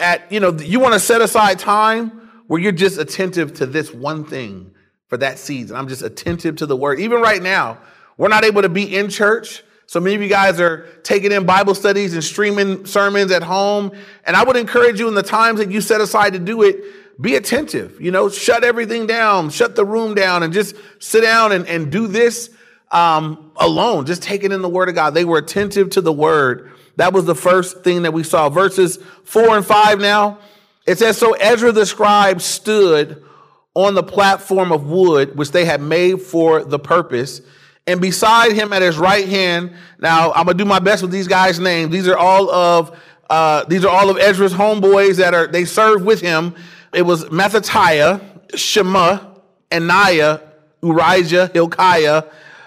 At, 0.00 0.30
you 0.32 0.40
know, 0.40 0.50
you 0.52 0.80
want 0.80 0.94
to 0.94 1.00
set 1.00 1.20
aside 1.22 1.60
time 1.60 2.42
where 2.48 2.60
you're 2.60 2.72
just 2.72 2.98
attentive 2.98 3.54
to 3.54 3.66
this 3.66 3.92
one 3.92 4.24
thing 4.24 4.73
for 5.14 5.18
that 5.18 5.38
season. 5.38 5.76
I'm 5.76 5.86
just 5.86 6.02
attentive 6.02 6.56
to 6.56 6.66
the 6.66 6.76
word. 6.76 6.98
Even 6.98 7.20
right 7.20 7.40
now, 7.40 7.78
we're 8.16 8.26
not 8.26 8.44
able 8.44 8.62
to 8.62 8.68
be 8.68 8.96
in 8.96 9.08
church. 9.08 9.62
So 9.86 10.00
many 10.00 10.16
of 10.16 10.22
you 10.22 10.28
guys 10.28 10.58
are 10.58 10.88
taking 11.04 11.30
in 11.30 11.46
Bible 11.46 11.76
studies 11.76 12.14
and 12.14 12.24
streaming 12.24 12.84
sermons 12.84 13.30
at 13.30 13.44
home. 13.44 13.92
And 14.26 14.34
I 14.34 14.42
would 14.42 14.56
encourage 14.56 14.98
you 14.98 15.06
in 15.06 15.14
the 15.14 15.22
times 15.22 15.60
that 15.60 15.70
you 15.70 15.80
set 15.80 16.00
aside 16.00 16.32
to 16.32 16.40
do 16.40 16.64
it, 16.64 16.82
be 17.22 17.36
attentive. 17.36 18.00
You 18.00 18.10
know, 18.10 18.28
shut 18.28 18.64
everything 18.64 19.06
down, 19.06 19.50
shut 19.50 19.76
the 19.76 19.84
room 19.84 20.16
down, 20.16 20.42
and 20.42 20.52
just 20.52 20.74
sit 20.98 21.20
down 21.20 21.52
and, 21.52 21.68
and 21.68 21.92
do 21.92 22.08
this 22.08 22.50
um, 22.90 23.52
alone, 23.54 24.06
just 24.06 24.20
taking 24.20 24.50
in 24.50 24.62
the 24.62 24.68
word 24.68 24.88
of 24.88 24.96
God. 24.96 25.14
They 25.14 25.24
were 25.24 25.38
attentive 25.38 25.90
to 25.90 26.00
the 26.00 26.12
word. 26.12 26.72
That 26.96 27.12
was 27.12 27.24
the 27.24 27.36
first 27.36 27.84
thing 27.84 28.02
that 28.02 28.12
we 28.12 28.24
saw. 28.24 28.48
Verses 28.48 28.98
four 29.22 29.56
and 29.56 29.64
five 29.64 30.00
now. 30.00 30.40
It 30.88 30.98
says, 30.98 31.16
So 31.16 31.34
Ezra 31.34 31.70
the 31.70 31.86
scribe 31.86 32.40
stood 32.40 33.23
on 33.74 33.94
the 33.94 34.02
platform 34.02 34.72
of 34.72 34.86
wood, 34.86 35.36
which 35.36 35.50
they 35.50 35.64
had 35.64 35.80
made 35.80 36.22
for 36.22 36.64
the 36.64 36.78
purpose 36.78 37.40
and 37.86 38.00
beside 38.00 38.52
him 38.52 38.72
at 38.72 38.82
his 38.82 38.96
right 38.96 39.28
hand. 39.28 39.72
Now 39.98 40.32
I'm 40.32 40.46
gonna 40.46 40.58
do 40.58 40.64
my 40.64 40.78
best 40.78 41.02
with 41.02 41.10
these 41.10 41.28
guys' 41.28 41.60
names. 41.60 41.92
These 41.92 42.08
are 42.08 42.16
all 42.16 42.50
of 42.50 42.98
uh, 43.30 43.64
these 43.64 43.84
are 43.84 43.88
all 43.88 44.10
of 44.10 44.18
Ezra's 44.18 44.52
homeboys 44.52 45.16
that 45.16 45.34
are 45.34 45.46
they 45.46 45.64
served 45.64 46.04
with 46.04 46.20
him. 46.20 46.54
It 46.92 47.02
was 47.02 47.24
Mattithiah, 47.26 48.22
Shema, 48.54 49.18
Ananiah, 49.70 50.40
Urijah, 50.82 51.52
Hilkiah, 51.52 52.24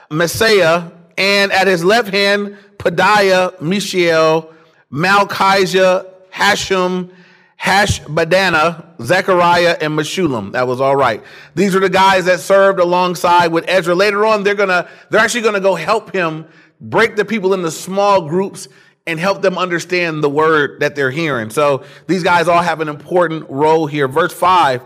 Maaseiah, 0.10 0.92
and 1.18 1.52
at 1.52 1.68
his 1.68 1.84
left 1.86 2.10
hand, 2.10 2.58
Pedaiah, 2.78 3.60
Mishael, 3.62 4.54
Malchijah, 4.92 6.06
Hashum, 6.32 7.12
Hashbadana, 7.62 9.02
Zechariah, 9.02 9.78
and 9.82 9.98
Meshullam. 9.98 10.52
That 10.52 10.68
was 10.68 10.80
all 10.80 10.96
right. 10.96 11.24
These 11.56 11.76
are 11.76 11.80
the 11.80 11.90
guys 11.90 12.26
that 12.26 12.40
served 12.40 12.80
alongside 12.80 13.48
with 13.48 13.66
Ezra. 13.68 13.96
Later 13.96 14.26
on, 14.26 14.44
they're 14.44 14.56
gonna, 14.56 14.88
they're 15.10 15.20
actually 15.20 15.42
gonna 15.42 15.60
go 15.60 15.76
help 15.76 16.14
him 16.14 16.46
break 16.80 17.16
the 17.16 17.26
people 17.26 17.54
into 17.54 17.72
small 17.72 18.28
groups 18.28 18.68
and 19.08 19.20
help 19.20 19.42
them 19.42 19.58
understand 19.58 20.24
the 20.24 20.30
word 20.30 20.82
that 20.82 20.96
they're 20.96 21.10
hearing. 21.12 21.50
So 21.50 21.84
these 22.08 22.24
guys 22.24 22.48
all 22.48 22.62
have 22.62 22.82
an 22.82 22.90
important 22.90 23.50
role 23.50 23.88
here. 23.88 24.08
Verse 24.08 24.34
five, 24.34 24.84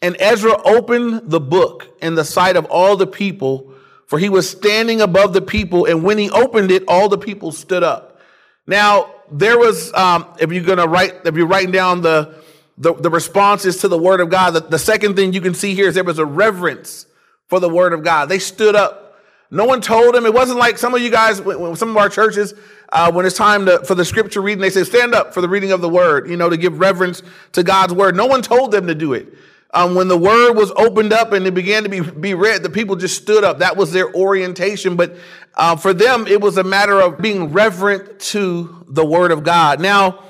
and 0.00 0.16
Ezra 0.18 0.60
opened 0.64 1.30
the 1.30 1.40
book 1.40 1.88
in 2.00 2.14
the 2.14 2.24
sight 2.24 2.56
of 2.56 2.64
all 2.66 2.96
the 2.96 3.06
people, 3.06 3.74
for 4.06 4.18
he 4.18 4.28
was 4.28 4.48
standing 4.48 5.00
above 5.00 5.32
the 5.32 5.42
people. 5.42 5.84
And 5.84 6.02
when 6.02 6.16
he 6.16 6.30
opened 6.30 6.70
it, 6.70 6.84
all 6.88 7.08
the 7.08 7.18
people 7.18 7.52
stood 7.52 7.82
up. 7.82 8.20
Now, 8.66 9.12
there 9.30 9.58
was, 9.58 9.92
um, 9.94 10.26
if 10.38 10.52
you're 10.52 10.64
going 10.64 10.78
to 10.78 10.88
write, 10.88 11.14
if 11.24 11.36
you're 11.36 11.46
writing 11.46 11.72
down 11.72 12.02
the, 12.02 12.34
the, 12.78 12.94
the, 12.94 13.10
responses 13.10 13.78
to 13.78 13.88
the 13.88 13.98
word 13.98 14.20
of 14.20 14.30
God, 14.30 14.52
the, 14.52 14.60
the 14.60 14.78
second 14.78 15.16
thing 15.16 15.32
you 15.32 15.40
can 15.40 15.54
see 15.54 15.74
here 15.74 15.88
is 15.88 15.94
there 15.94 16.04
was 16.04 16.18
a 16.18 16.26
reverence 16.26 17.06
for 17.48 17.60
the 17.60 17.68
word 17.68 17.92
of 17.92 18.04
God. 18.04 18.26
They 18.28 18.38
stood 18.38 18.74
up. 18.74 19.18
No 19.50 19.64
one 19.64 19.80
told 19.80 20.14
them. 20.14 20.26
It 20.26 20.34
wasn't 20.34 20.58
like 20.58 20.76
some 20.76 20.94
of 20.94 21.00
you 21.00 21.10
guys, 21.10 21.38
some 21.38 21.90
of 21.90 21.96
our 21.96 22.08
churches, 22.08 22.54
uh, 22.92 23.12
when 23.12 23.26
it's 23.26 23.36
time 23.36 23.66
to, 23.66 23.84
for 23.84 23.94
the 23.94 24.04
scripture 24.04 24.40
reading, 24.40 24.60
they 24.60 24.70
say, 24.70 24.84
stand 24.84 25.14
up 25.14 25.32
for 25.32 25.40
the 25.40 25.48
reading 25.48 25.72
of 25.72 25.80
the 25.80 25.88
word, 25.88 26.28
you 26.28 26.36
know, 26.36 26.48
to 26.48 26.56
give 26.56 26.78
reverence 26.80 27.22
to 27.52 27.62
God's 27.62 27.92
word. 27.92 28.16
No 28.16 28.26
one 28.26 28.42
told 28.42 28.72
them 28.72 28.86
to 28.86 28.94
do 28.94 29.12
it. 29.12 29.32
Um, 29.74 29.94
when 29.94 30.08
the 30.08 30.16
word 30.16 30.52
was 30.54 30.72
opened 30.76 31.12
up 31.12 31.32
and 31.32 31.46
it 31.46 31.54
began 31.54 31.82
to 31.82 31.88
be, 31.88 32.00
be 32.00 32.34
read, 32.34 32.62
the 32.62 32.70
people 32.70 32.96
just 32.96 33.20
stood 33.20 33.44
up. 33.44 33.58
That 33.58 33.76
was 33.76 33.92
their 33.92 34.14
orientation. 34.14 34.96
But 34.96 35.16
uh, 35.54 35.76
for 35.76 35.92
them, 35.92 36.26
it 36.26 36.40
was 36.40 36.56
a 36.56 36.64
matter 36.64 37.00
of 37.00 37.18
being 37.18 37.52
reverent 37.52 38.20
to 38.20 38.84
the 38.88 39.04
word 39.04 39.32
of 39.32 39.42
God. 39.42 39.80
Now, 39.80 40.22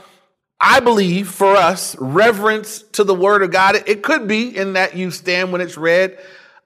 I 0.59 0.81
believe 0.81 1.29
for 1.29 1.55
us, 1.55 1.97
reverence 1.99 2.83
to 2.93 3.05
the 3.05 3.15
word 3.15 3.43
of 3.43 3.51
God, 3.51 3.77
it, 3.87 4.03
could 4.03 4.27
be 4.27 4.57
in 4.57 4.73
that 4.73 4.97
you 4.97 5.11
stand 5.11 5.53
when 5.53 5.61
it's 5.61 5.77
read. 5.77 6.19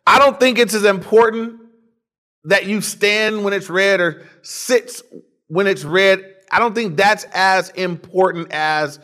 I 0.07 0.19
don't 0.19 0.39
think 0.39 0.59
it's 0.59 0.75
as 0.75 0.85
important 0.85 1.61
that 2.45 2.67
you 2.67 2.81
stand 2.81 3.45
when 3.45 3.53
it's 3.53 3.69
read 3.69 4.01
or 4.01 4.27
sits 4.43 5.03
when 5.49 5.67
it's 5.67 5.85
read. 5.85 6.25
I 6.51 6.61
don't 6.61 6.75
think 6.75 6.97
that's 6.97 7.25
as 7.33 7.71
important 7.71 8.53
as 8.53 9.01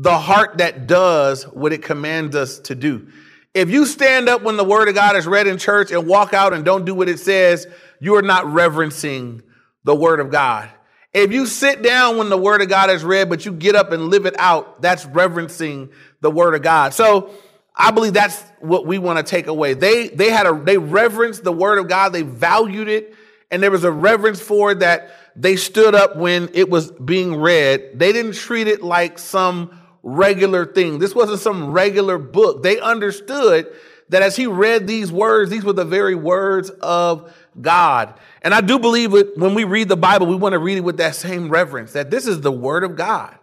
the 0.00 0.18
heart 0.18 0.56
that 0.58 0.86
does 0.86 1.44
what 1.44 1.74
it 1.74 1.82
commands 1.82 2.34
us 2.34 2.58
to 2.60 2.74
do. 2.74 3.06
If 3.52 3.68
you 3.68 3.84
stand 3.84 4.30
up 4.30 4.40
when 4.40 4.56
the 4.56 4.64
word 4.64 4.88
of 4.88 4.94
God 4.94 5.14
is 5.14 5.26
read 5.26 5.46
in 5.46 5.58
church 5.58 5.92
and 5.92 6.06
walk 6.06 6.32
out 6.32 6.54
and 6.54 6.64
don't 6.64 6.86
do 6.86 6.94
what 6.94 7.10
it 7.10 7.20
says, 7.20 7.66
you 8.00 8.14
are 8.14 8.22
not 8.22 8.50
reverencing 8.50 9.42
the 9.84 9.94
word 9.94 10.20
of 10.20 10.30
God. 10.30 10.70
If 11.12 11.32
you 11.32 11.44
sit 11.44 11.82
down 11.82 12.16
when 12.16 12.30
the 12.30 12.38
word 12.38 12.62
of 12.62 12.70
God 12.70 12.88
is 12.88 13.04
read, 13.04 13.28
but 13.28 13.44
you 13.44 13.52
get 13.52 13.74
up 13.74 13.92
and 13.92 14.08
live 14.08 14.24
it 14.24 14.36
out, 14.38 14.80
that's 14.80 15.04
reverencing 15.04 15.90
the 16.22 16.30
word 16.30 16.54
of 16.54 16.62
God. 16.62 16.94
So 16.94 17.30
I 17.76 17.90
believe 17.90 18.14
that's 18.14 18.40
what 18.60 18.86
we 18.86 18.96
want 18.96 19.18
to 19.18 19.22
take 19.22 19.48
away. 19.48 19.74
They 19.74 20.08
they 20.08 20.30
had 20.30 20.46
a 20.46 20.54
they 20.54 20.78
reverenced 20.78 21.44
the 21.44 21.52
word 21.52 21.78
of 21.78 21.88
God, 21.88 22.14
they 22.14 22.22
valued 22.22 22.88
it, 22.88 23.14
and 23.50 23.62
there 23.62 23.70
was 23.70 23.84
a 23.84 23.92
reverence 23.92 24.40
for 24.40 24.70
it 24.70 24.78
that 24.78 25.10
they 25.36 25.56
stood 25.56 25.94
up 25.94 26.16
when 26.16 26.48
it 26.54 26.70
was 26.70 26.90
being 26.90 27.36
read. 27.36 27.98
They 27.98 28.12
didn't 28.12 28.34
treat 28.34 28.66
it 28.66 28.82
like 28.82 29.18
some 29.18 29.78
regular 30.02 30.66
thing. 30.66 30.98
This 30.98 31.14
wasn't 31.14 31.40
some 31.40 31.72
regular 31.72 32.18
book. 32.18 32.62
They 32.62 32.80
understood 32.80 33.70
that 34.08 34.22
as 34.22 34.36
he 34.36 34.46
read 34.46 34.86
these 34.86 35.12
words, 35.12 35.50
these 35.50 35.64
were 35.64 35.72
the 35.72 35.84
very 35.84 36.14
words 36.14 36.70
of 36.82 37.32
God. 37.60 38.14
And 38.42 38.52
I 38.52 38.60
do 38.60 38.78
believe 38.78 39.12
that 39.12 39.38
when 39.38 39.54
we 39.54 39.64
read 39.64 39.88
the 39.88 39.96
Bible, 39.96 40.26
we 40.26 40.34
want 40.34 40.52
to 40.52 40.58
read 40.58 40.78
it 40.78 40.84
with 40.84 40.96
that 40.98 41.14
same 41.14 41.48
reverence 41.48 41.92
that 41.92 42.10
this 42.10 42.26
is 42.26 42.40
the 42.40 42.52
word 42.52 42.84
of 42.84 42.96
God. 42.96 43.36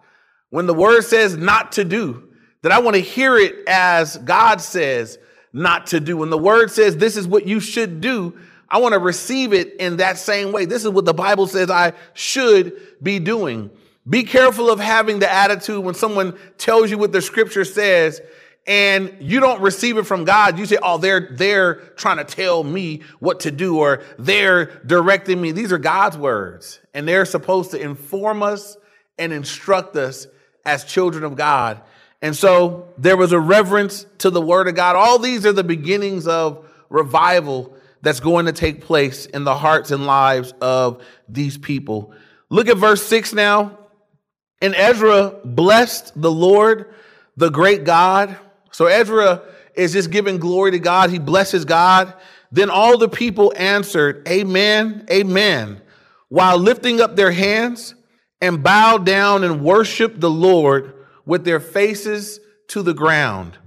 When 0.50 0.66
the 0.66 0.74
word 0.74 1.02
says 1.04 1.36
not 1.36 1.74
to 1.74 1.84
do, 1.84 2.30
that 2.62 2.72
I 2.72 2.80
want 2.80 2.96
to 2.96 3.02
hear 3.02 3.38
it 3.38 3.68
as 3.68 4.18
God 4.18 4.62
says 4.62 5.20
not 5.54 5.88
to 5.88 6.00
do. 6.00 6.18
When 6.18 6.30
the 6.30 6.38
word 6.38 6.72
says 6.72 6.98
this 6.98 7.18
is 7.18 7.28
what 7.28 7.48
you 7.48 7.60
should 7.60 8.02
do, 8.02 8.38
I 8.70 8.80
want 8.80 8.94
to 8.94 9.00
receive 9.00 9.54
it 9.54 9.76
in 9.76 9.98
that 9.98 10.18
same 10.18 10.52
way. 10.52 10.66
This 10.66 10.84
is 10.84 10.90
what 10.90 11.06
the 11.06 11.14
Bible 11.14 11.48
says 11.48 11.70
I 11.70 11.94
should 12.14 12.74
be 13.02 13.20
doing. 13.20 13.70
Be 14.08 14.24
careful 14.24 14.70
of 14.70 14.80
having 14.80 15.20
the 15.20 15.32
attitude 15.32 15.84
when 15.84 15.96
someone 15.96 16.38
tells 16.58 16.90
you 16.90 16.98
what 16.98 17.12
the 17.12 17.22
scripture 17.22 17.66
says 17.66 18.22
and 18.66 19.16
you 19.22 19.40
don't 19.40 19.62
receive 19.62 19.98
it 19.98 20.04
from 20.04 20.26
God. 20.26 20.60
You 20.60 20.66
say, 20.66 20.78
oh, 20.82 20.98
they're, 20.98 21.30
they're 21.32 21.76
trying 21.96 22.18
to 22.18 22.26
tell 22.26 22.64
me 22.64 23.02
what 23.20 23.42
to 23.42 23.52
do 23.52 23.80
or 23.80 24.04
they're 24.20 24.82
directing 24.86 25.42
me. 25.42 25.52
These 25.52 25.72
are 25.72 25.78
God's 25.78 26.18
words 26.18 26.80
and 26.94 27.08
they're 27.08 27.26
supposed 27.26 27.72
to 27.72 27.80
inform 27.80 28.44
us 28.44 28.78
and 29.18 29.34
instruct 29.34 29.96
us 29.96 30.28
as 30.66 30.84
children 30.84 31.24
of 31.24 31.36
God. 31.36 31.82
And 32.22 32.36
so 32.36 32.94
there 32.98 33.16
was 33.16 33.32
a 33.32 33.40
reverence 33.40 34.06
to 34.20 34.30
the 34.30 34.42
word 34.42 34.68
of 34.68 34.76
God. 34.76 34.96
All 34.96 35.20
these 35.20 35.46
are 35.46 35.54
the 35.54 35.64
beginnings 35.64 36.28
of 36.28 36.68
revival 36.90 37.74
that's 38.02 38.20
going 38.20 38.46
to 38.46 38.54
take 38.54 38.82
place 38.82 39.26
in 39.26 39.44
the 39.44 39.56
hearts 39.56 39.92
and 39.92 40.06
lives 40.06 40.54
of 40.62 41.04
these 41.30 41.58
people. 41.58 42.14
Look 42.50 42.70
at 42.70 42.78
verse 42.78 43.06
six 43.06 43.34
now. 43.34 43.77
And 44.62 44.74
Ezra 44.76 45.36
blessed 45.44 46.20
the 46.20 46.32
Lord, 46.32 46.94
the 47.36 47.50
great 47.50 47.84
God. 47.84 48.38
So 48.72 48.88
Ezra 48.88 49.44
is 49.76 49.94
just 49.94 50.10
giving 50.10 50.38
glory 50.38 50.72
to 50.72 50.80
God. 50.80 51.10
He 51.10 51.20
blesses 51.20 51.66
God. 51.66 52.14
Then 52.52 52.70
all 52.70 52.98
the 52.98 53.10
people 53.10 53.54
answered, 53.56 54.28
Amen, 54.28 55.06
Amen, 55.12 55.82
while 56.30 56.58
lifting 56.58 57.02
up 57.02 57.16
their 57.16 57.32
hands 57.32 57.94
and 58.42 58.64
bowed 58.64 59.06
down 59.06 59.44
and 59.44 59.64
worshiped 59.64 60.20
the 60.20 60.30
Lord 60.30 60.94
with 61.26 61.44
their 61.44 61.60
faces 61.60 62.40
to 62.70 62.82
the 62.82 62.94
ground. 62.94 63.58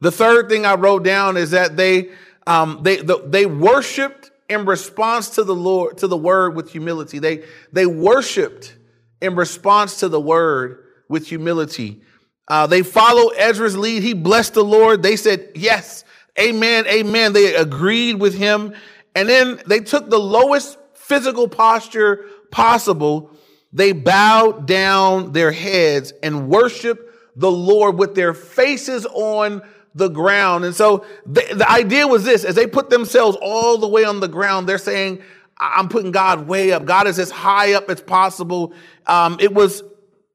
The 0.00 0.10
third 0.10 0.48
thing 0.48 0.66
I 0.66 0.74
wrote 0.74 1.04
down 1.04 1.36
is 1.36 1.52
that 1.52 1.76
they 1.76 2.10
um, 2.46 2.80
they 2.82 2.96
the, 2.96 3.22
they 3.24 3.46
worshipped 3.46 4.30
in 4.48 4.64
response 4.64 5.30
to 5.30 5.44
the 5.44 5.54
Lord 5.54 5.98
to 5.98 6.08
the 6.08 6.16
word 6.16 6.56
with 6.56 6.72
humility. 6.72 7.18
They 7.18 7.44
they 7.72 7.86
worshipped 7.86 8.74
in 9.22 9.34
response 9.34 10.00
to 10.00 10.08
the 10.08 10.20
word 10.20 10.84
with 11.08 11.28
humility. 11.28 12.02
Uh, 12.48 12.66
they 12.66 12.82
follow 12.82 13.28
Ezra's 13.30 13.76
lead. 13.76 14.02
He 14.02 14.14
blessed 14.14 14.54
the 14.54 14.64
Lord. 14.64 15.02
They 15.02 15.16
said, 15.16 15.52
Yes, 15.54 16.04
Amen, 16.38 16.86
amen. 16.86 17.32
They 17.32 17.54
agreed 17.54 18.14
with 18.14 18.36
him. 18.36 18.74
And 19.14 19.28
then 19.28 19.60
they 19.66 19.80
took 19.80 20.08
the 20.08 20.18
lowest 20.18 20.78
physical 20.94 21.46
posture 21.46 22.26
possible. 22.50 23.30
They 23.72 23.92
bowed 23.92 24.66
down 24.66 25.32
their 25.32 25.52
heads 25.52 26.12
and 26.22 26.48
worshiped 26.48 27.10
the 27.36 27.50
Lord 27.50 27.98
with 27.98 28.14
their 28.14 28.32
faces 28.32 29.06
on 29.06 29.62
the 29.94 30.08
ground. 30.08 30.64
And 30.64 30.74
so 30.74 31.04
the, 31.26 31.46
the 31.54 31.70
idea 31.70 32.06
was 32.06 32.24
this 32.24 32.44
as 32.44 32.54
they 32.54 32.66
put 32.66 32.88
themselves 32.88 33.36
all 33.40 33.76
the 33.76 33.88
way 33.88 34.04
on 34.04 34.20
the 34.20 34.28
ground, 34.28 34.66
they're 34.66 34.78
saying, 34.78 35.20
I'm 35.62 35.88
putting 35.88 36.10
God 36.10 36.48
way 36.48 36.72
up. 36.72 36.84
God 36.84 37.06
is 37.06 37.18
as 37.18 37.30
high 37.30 37.74
up 37.74 37.88
as 37.88 38.00
possible. 38.00 38.72
Um, 39.06 39.36
it 39.40 39.54
was 39.54 39.82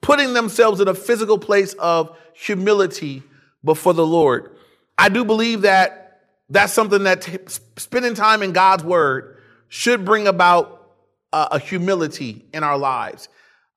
putting 0.02 0.34
themselves 0.34 0.80
in 0.80 0.88
a 0.88 0.94
physical 0.94 1.38
place 1.38 1.74
of 1.74 2.18
humility 2.34 3.24
before 3.64 3.94
the 3.94 4.06
Lord. 4.06 4.56
I 4.98 5.10
do 5.10 5.26
believe 5.26 5.62
that 5.62 6.22
that's 6.50 6.72
something 6.72 7.04
that 7.04 7.22
t- 7.24 7.38
spending 7.76 8.14
time 8.14 8.42
in 8.42 8.54
God's 8.54 8.84
word 8.84 9.38
should 9.68 10.06
bring 10.06 10.28
about 10.28 10.94
a, 11.34 11.48
a 11.52 11.60
humility 11.60 12.46
in 12.54 12.64
our 12.64 12.78
lives. 12.78 13.28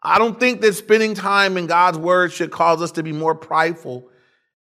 I 0.03 0.19
don't 0.19 0.39
think 0.39 0.61
that 0.61 0.75
spending 0.75 1.15
time 1.15 1.57
in 1.57 1.67
God's 1.67 1.99
word 1.99 2.33
should 2.33 2.51
cause 2.51 2.81
us 2.81 2.93
to 2.93 3.03
be 3.03 3.13
more 3.13 3.35
prideful. 3.35 4.09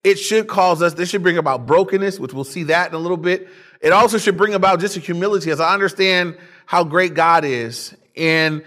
It 0.03 0.17
should 0.17 0.47
cause 0.47 0.81
us, 0.81 0.93
this 0.95 1.09
should 1.09 1.23
bring 1.23 1.37
about 1.37 1.65
brokenness, 1.65 2.19
which 2.19 2.33
we'll 2.33 2.43
see 2.45 2.63
that 2.63 2.89
in 2.89 2.95
a 2.95 2.99
little 2.99 3.17
bit. 3.17 3.47
It 3.81 3.93
also 3.93 4.17
should 4.17 4.37
bring 4.37 4.53
about 4.53 4.79
just 4.79 4.97
a 4.97 4.99
humility 4.99 5.51
as 5.51 5.59
I 5.59 5.73
understand 5.73 6.37
how 6.69 6.83
great 6.83 7.15
God 7.15 7.45
is. 7.45 7.95
And 8.15 8.63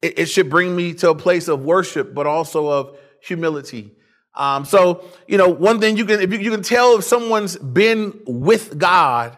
it, 0.00 0.18
it 0.18 0.26
should 0.30 0.48
bring 0.48 0.74
me 0.74 0.94
to 0.94 1.10
a 1.10 1.14
place 1.14 1.46
of 1.48 1.62
worship, 1.62 2.14
but 2.14 2.26
also 2.26 2.68
of 2.68 2.96
humility. 3.20 3.90
Um, 4.34 4.64
so, 4.64 5.04
you 5.26 5.36
know, 5.36 5.50
one 5.50 5.78
thing 5.78 5.98
you 5.98 6.06
can, 6.06 6.22
if 6.22 6.32
you, 6.32 6.38
you 6.38 6.50
can 6.50 6.62
tell 6.62 6.96
if 6.96 7.04
someone's 7.04 7.58
been 7.58 8.18
with 8.24 8.78
God, 8.78 9.36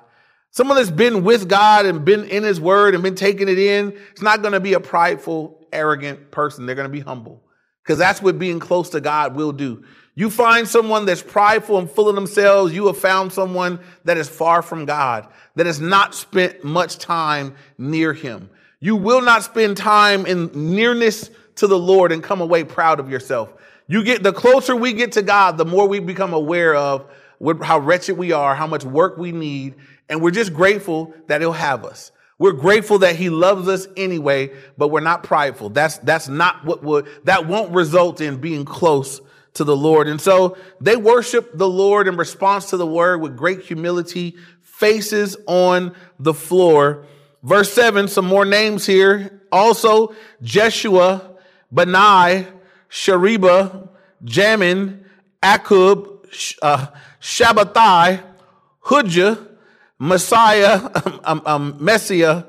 someone 0.52 0.76
that's 0.76 0.88
been 0.88 1.24
with 1.24 1.48
God 1.48 1.84
and 1.84 2.04
been 2.04 2.26
in 2.26 2.44
his 2.44 2.60
word 2.60 2.94
and 2.94 3.02
been 3.02 3.16
taking 3.16 3.48
it 3.48 3.58
in, 3.58 3.98
it's 4.12 4.22
not 4.22 4.40
going 4.40 4.52
to 4.52 4.60
be 4.60 4.74
a 4.74 4.80
prideful, 4.80 5.66
arrogant 5.72 6.30
person. 6.30 6.66
They're 6.66 6.76
going 6.76 6.88
to 6.88 6.92
be 6.92 7.00
humble 7.00 7.42
because 7.82 7.98
that's 7.98 8.22
what 8.22 8.38
being 8.38 8.60
close 8.60 8.90
to 8.90 9.00
God 9.00 9.34
will 9.34 9.50
do. 9.50 9.82
You 10.14 10.28
find 10.28 10.66
someone 10.66 11.06
that's 11.06 11.22
prideful 11.22 11.78
and 11.78 11.90
full 11.90 12.08
of 12.08 12.14
themselves, 12.14 12.74
you 12.74 12.88
have 12.88 12.98
found 12.98 13.32
someone 13.32 13.78
that 14.04 14.16
is 14.16 14.28
far 14.28 14.60
from 14.60 14.84
God, 14.84 15.26
that 15.54 15.66
has 15.66 15.80
not 15.80 16.14
spent 16.14 16.64
much 16.64 16.98
time 16.98 17.54
near 17.78 18.12
him. 18.12 18.50
You 18.80 18.96
will 18.96 19.20
not 19.20 19.44
spend 19.44 19.76
time 19.76 20.26
in 20.26 20.50
nearness 20.74 21.30
to 21.56 21.66
the 21.66 21.78
Lord 21.78 22.12
and 22.12 22.22
come 22.22 22.40
away 22.40 22.64
proud 22.64 22.98
of 22.98 23.10
yourself. 23.10 23.52
You 23.86 24.02
get 24.02 24.22
the 24.22 24.32
closer 24.32 24.74
we 24.74 24.92
get 24.92 25.12
to 25.12 25.22
God, 25.22 25.58
the 25.58 25.64
more 25.64 25.86
we 25.86 26.00
become 26.00 26.32
aware 26.32 26.74
of 26.74 27.06
how 27.62 27.78
wretched 27.78 28.16
we 28.16 28.32
are, 28.32 28.54
how 28.54 28.66
much 28.66 28.84
work 28.84 29.16
we 29.16 29.32
need, 29.32 29.74
and 30.08 30.20
we're 30.20 30.30
just 30.30 30.52
grateful 30.52 31.14
that 31.28 31.40
He'll 31.40 31.52
have 31.52 31.84
us. 31.84 32.10
We're 32.38 32.52
grateful 32.52 32.98
that 33.00 33.16
He 33.16 33.30
loves 33.30 33.68
us 33.68 33.86
anyway, 33.96 34.52
but 34.76 34.88
we're 34.88 35.00
not 35.00 35.22
prideful. 35.22 35.70
That's 35.70 35.98
that's 35.98 36.28
not 36.28 36.64
what 36.64 36.82
would 36.82 37.06
that 37.24 37.46
won't 37.46 37.72
result 37.72 38.20
in 38.20 38.40
being 38.40 38.64
close 38.64 39.20
to 39.54 39.64
the 39.64 39.76
Lord. 39.76 40.08
And 40.08 40.20
so 40.20 40.56
they 40.80 40.96
worship 40.96 41.50
the 41.54 41.68
Lord 41.68 42.08
in 42.08 42.16
response 42.16 42.70
to 42.70 42.76
the 42.76 42.86
word 42.86 43.20
with 43.20 43.36
great 43.36 43.62
humility, 43.62 44.36
faces 44.62 45.36
on 45.46 45.94
the 46.18 46.34
floor. 46.34 47.06
Verse 47.42 47.72
7, 47.72 48.08
some 48.08 48.26
more 48.26 48.44
names 48.44 48.86
here. 48.86 49.40
Also, 49.50 50.14
Jeshua, 50.42 51.36
Benai, 51.72 52.46
Shariba, 52.90 53.88
Jamin, 54.24 55.04
Akkub, 55.42 56.26
uh, 56.62 56.86
Shabbethai, 57.20 58.22
Messiah, 59.98 60.90
um, 61.04 61.20
um, 61.24 61.42
um 61.44 61.76
Messiah, 61.78 62.44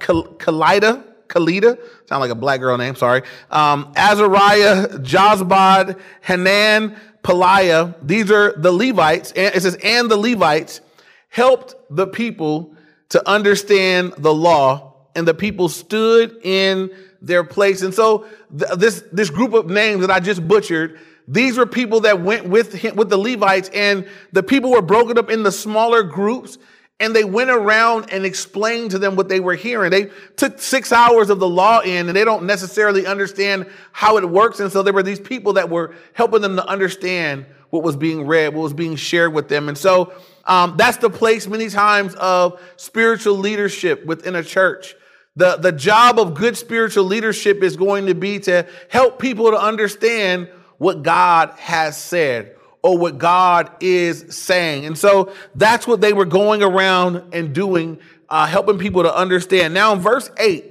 Kalida, 0.00 1.04
Kalida, 1.28 1.78
sound 2.08 2.20
like 2.22 2.30
a 2.30 2.34
black 2.34 2.60
girl 2.60 2.78
name, 2.78 2.96
sorry. 2.96 3.22
Um, 3.50 3.92
Azariah, 3.94 4.88
Jozbad, 5.00 6.00
Hanan, 6.22 6.96
Peliah. 7.22 7.94
These 8.02 8.30
are 8.30 8.54
the 8.56 8.72
Levites. 8.72 9.32
And 9.32 9.54
it 9.54 9.60
says, 9.60 9.76
and 9.84 10.10
the 10.10 10.16
Levites 10.16 10.80
helped 11.28 11.74
the 11.90 12.06
people 12.06 12.74
to 13.10 13.28
understand 13.28 14.14
the 14.16 14.32
law, 14.32 14.94
and 15.14 15.28
the 15.28 15.34
people 15.34 15.68
stood 15.68 16.38
in 16.42 16.90
their 17.20 17.44
place. 17.44 17.82
And 17.82 17.92
so 17.92 18.26
th- 18.58 18.72
this, 18.78 19.04
this 19.12 19.28
group 19.28 19.52
of 19.52 19.66
names 19.66 20.00
that 20.00 20.10
I 20.10 20.18
just 20.18 20.46
butchered, 20.48 20.98
these 21.26 21.58
were 21.58 21.66
people 21.66 22.00
that 22.00 22.22
went 22.22 22.48
with 22.48 22.72
him, 22.72 22.96
with 22.96 23.10
the 23.10 23.18
Levites 23.18 23.68
and 23.74 24.08
the 24.32 24.42
people 24.42 24.70
were 24.70 24.80
broken 24.80 25.18
up 25.18 25.28
into 25.28 25.52
smaller 25.52 26.02
groups 26.02 26.56
and 27.00 27.14
they 27.14 27.24
went 27.24 27.50
around 27.50 28.12
and 28.12 28.24
explained 28.24 28.90
to 28.90 28.98
them 28.98 29.14
what 29.14 29.28
they 29.28 29.38
were 29.38 29.54
hearing. 29.54 29.90
They 29.90 30.10
took 30.36 30.58
six 30.58 30.90
hours 30.90 31.30
of 31.30 31.38
the 31.38 31.48
law 31.48 31.80
in 31.80 32.08
and 32.08 32.16
they 32.16 32.24
don't 32.24 32.44
necessarily 32.44 33.06
understand 33.06 33.66
how 33.92 34.16
it 34.16 34.28
works. 34.28 34.58
And 34.58 34.72
so 34.72 34.82
there 34.82 34.92
were 34.92 35.04
these 35.04 35.20
people 35.20 35.52
that 35.54 35.70
were 35.70 35.94
helping 36.12 36.42
them 36.42 36.56
to 36.56 36.66
understand 36.66 37.46
what 37.70 37.84
was 37.84 37.96
being 37.96 38.26
read, 38.26 38.54
what 38.54 38.62
was 38.62 38.72
being 38.72 38.96
shared 38.96 39.32
with 39.32 39.48
them. 39.48 39.68
And 39.68 39.78
so 39.78 40.12
um, 40.44 40.76
that's 40.76 40.96
the 40.96 41.10
place 41.10 41.46
many 41.46 41.68
times 41.68 42.14
of 42.16 42.60
spiritual 42.76 43.34
leadership 43.36 44.04
within 44.04 44.34
a 44.34 44.42
church. 44.42 44.96
The, 45.36 45.56
the 45.56 45.70
job 45.70 46.18
of 46.18 46.34
good 46.34 46.56
spiritual 46.56 47.04
leadership 47.04 47.62
is 47.62 47.76
going 47.76 48.06
to 48.06 48.14
be 48.14 48.40
to 48.40 48.66
help 48.88 49.20
people 49.20 49.52
to 49.52 49.60
understand 49.60 50.48
what 50.78 51.04
God 51.04 51.50
has 51.58 51.96
said 51.96 52.57
or 52.82 52.96
what 52.96 53.18
God 53.18 53.70
is 53.80 54.36
saying. 54.36 54.86
And 54.86 54.96
so 54.96 55.32
that's 55.54 55.86
what 55.86 56.00
they 56.00 56.12
were 56.12 56.24
going 56.24 56.62
around 56.62 57.34
and 57.34 57.54
doing, 57.54 57.98
uh, 58.28 58.46
helping 58.46 58.78
people 58.78 59.02
to 59.02 59.14
understand. 59.14 59.74
Now, 59.74 59.92
in 59.92 60.00
verse 60.00 60.30
8, 60.38 60.64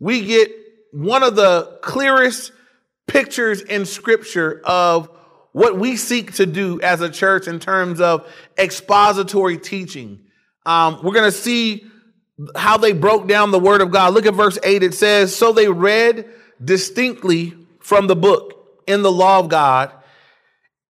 we 0.00 0.24
get 0.24 0.50
one 0.92 1.22
of 1.22 1.36
the 1.36 1.78
clearest 1.82 2.52
pictures 3.06 3.60
in 3.62 3.84
scripture 3.86 4.60
of 4.64 5.10
what 5.52 5.78
we 5.78 5.96
seek 5.96 6.34
to 6.34 6.46
do 6.46 6.80
as 6.80 7.00
a 7.00 7.10
church 7.10 7.46
in 7.46 7.60
terms 7.60 8.00
of 8.00 8.26
expository 8.58 9.58
teaching. 9.58 10.20
Um, 10.64 11.00
we're 11.02 11.12
going 11.12 11.30
to 11.30 11.36
see 11.36 11.84
how 12.56 12.78
they 12.78 12.92
broke 12.92 13.28
down 13.28 13.50
the 13.50 13.58
word 13.58 13.82
of 13.82 13.90
God. 13.90 14.14
Look 14.14 14.26
at 14.26 14.34
verse 14.34 14.58
8. 14.62 14.82
It 14.82 14.94
says, 14.94 15.34
So 15.34 15.52
they 15.52 15.68
read 15.68 16.28
distinctly 16.62 17.54
from 17.80 18.06
the 18.06 18.16
book 18.16 18.82
in 18.86 19.02
the 19.02 19.12
law 19.12 19.40
of 19.40 19.48
God, 19.48 19.92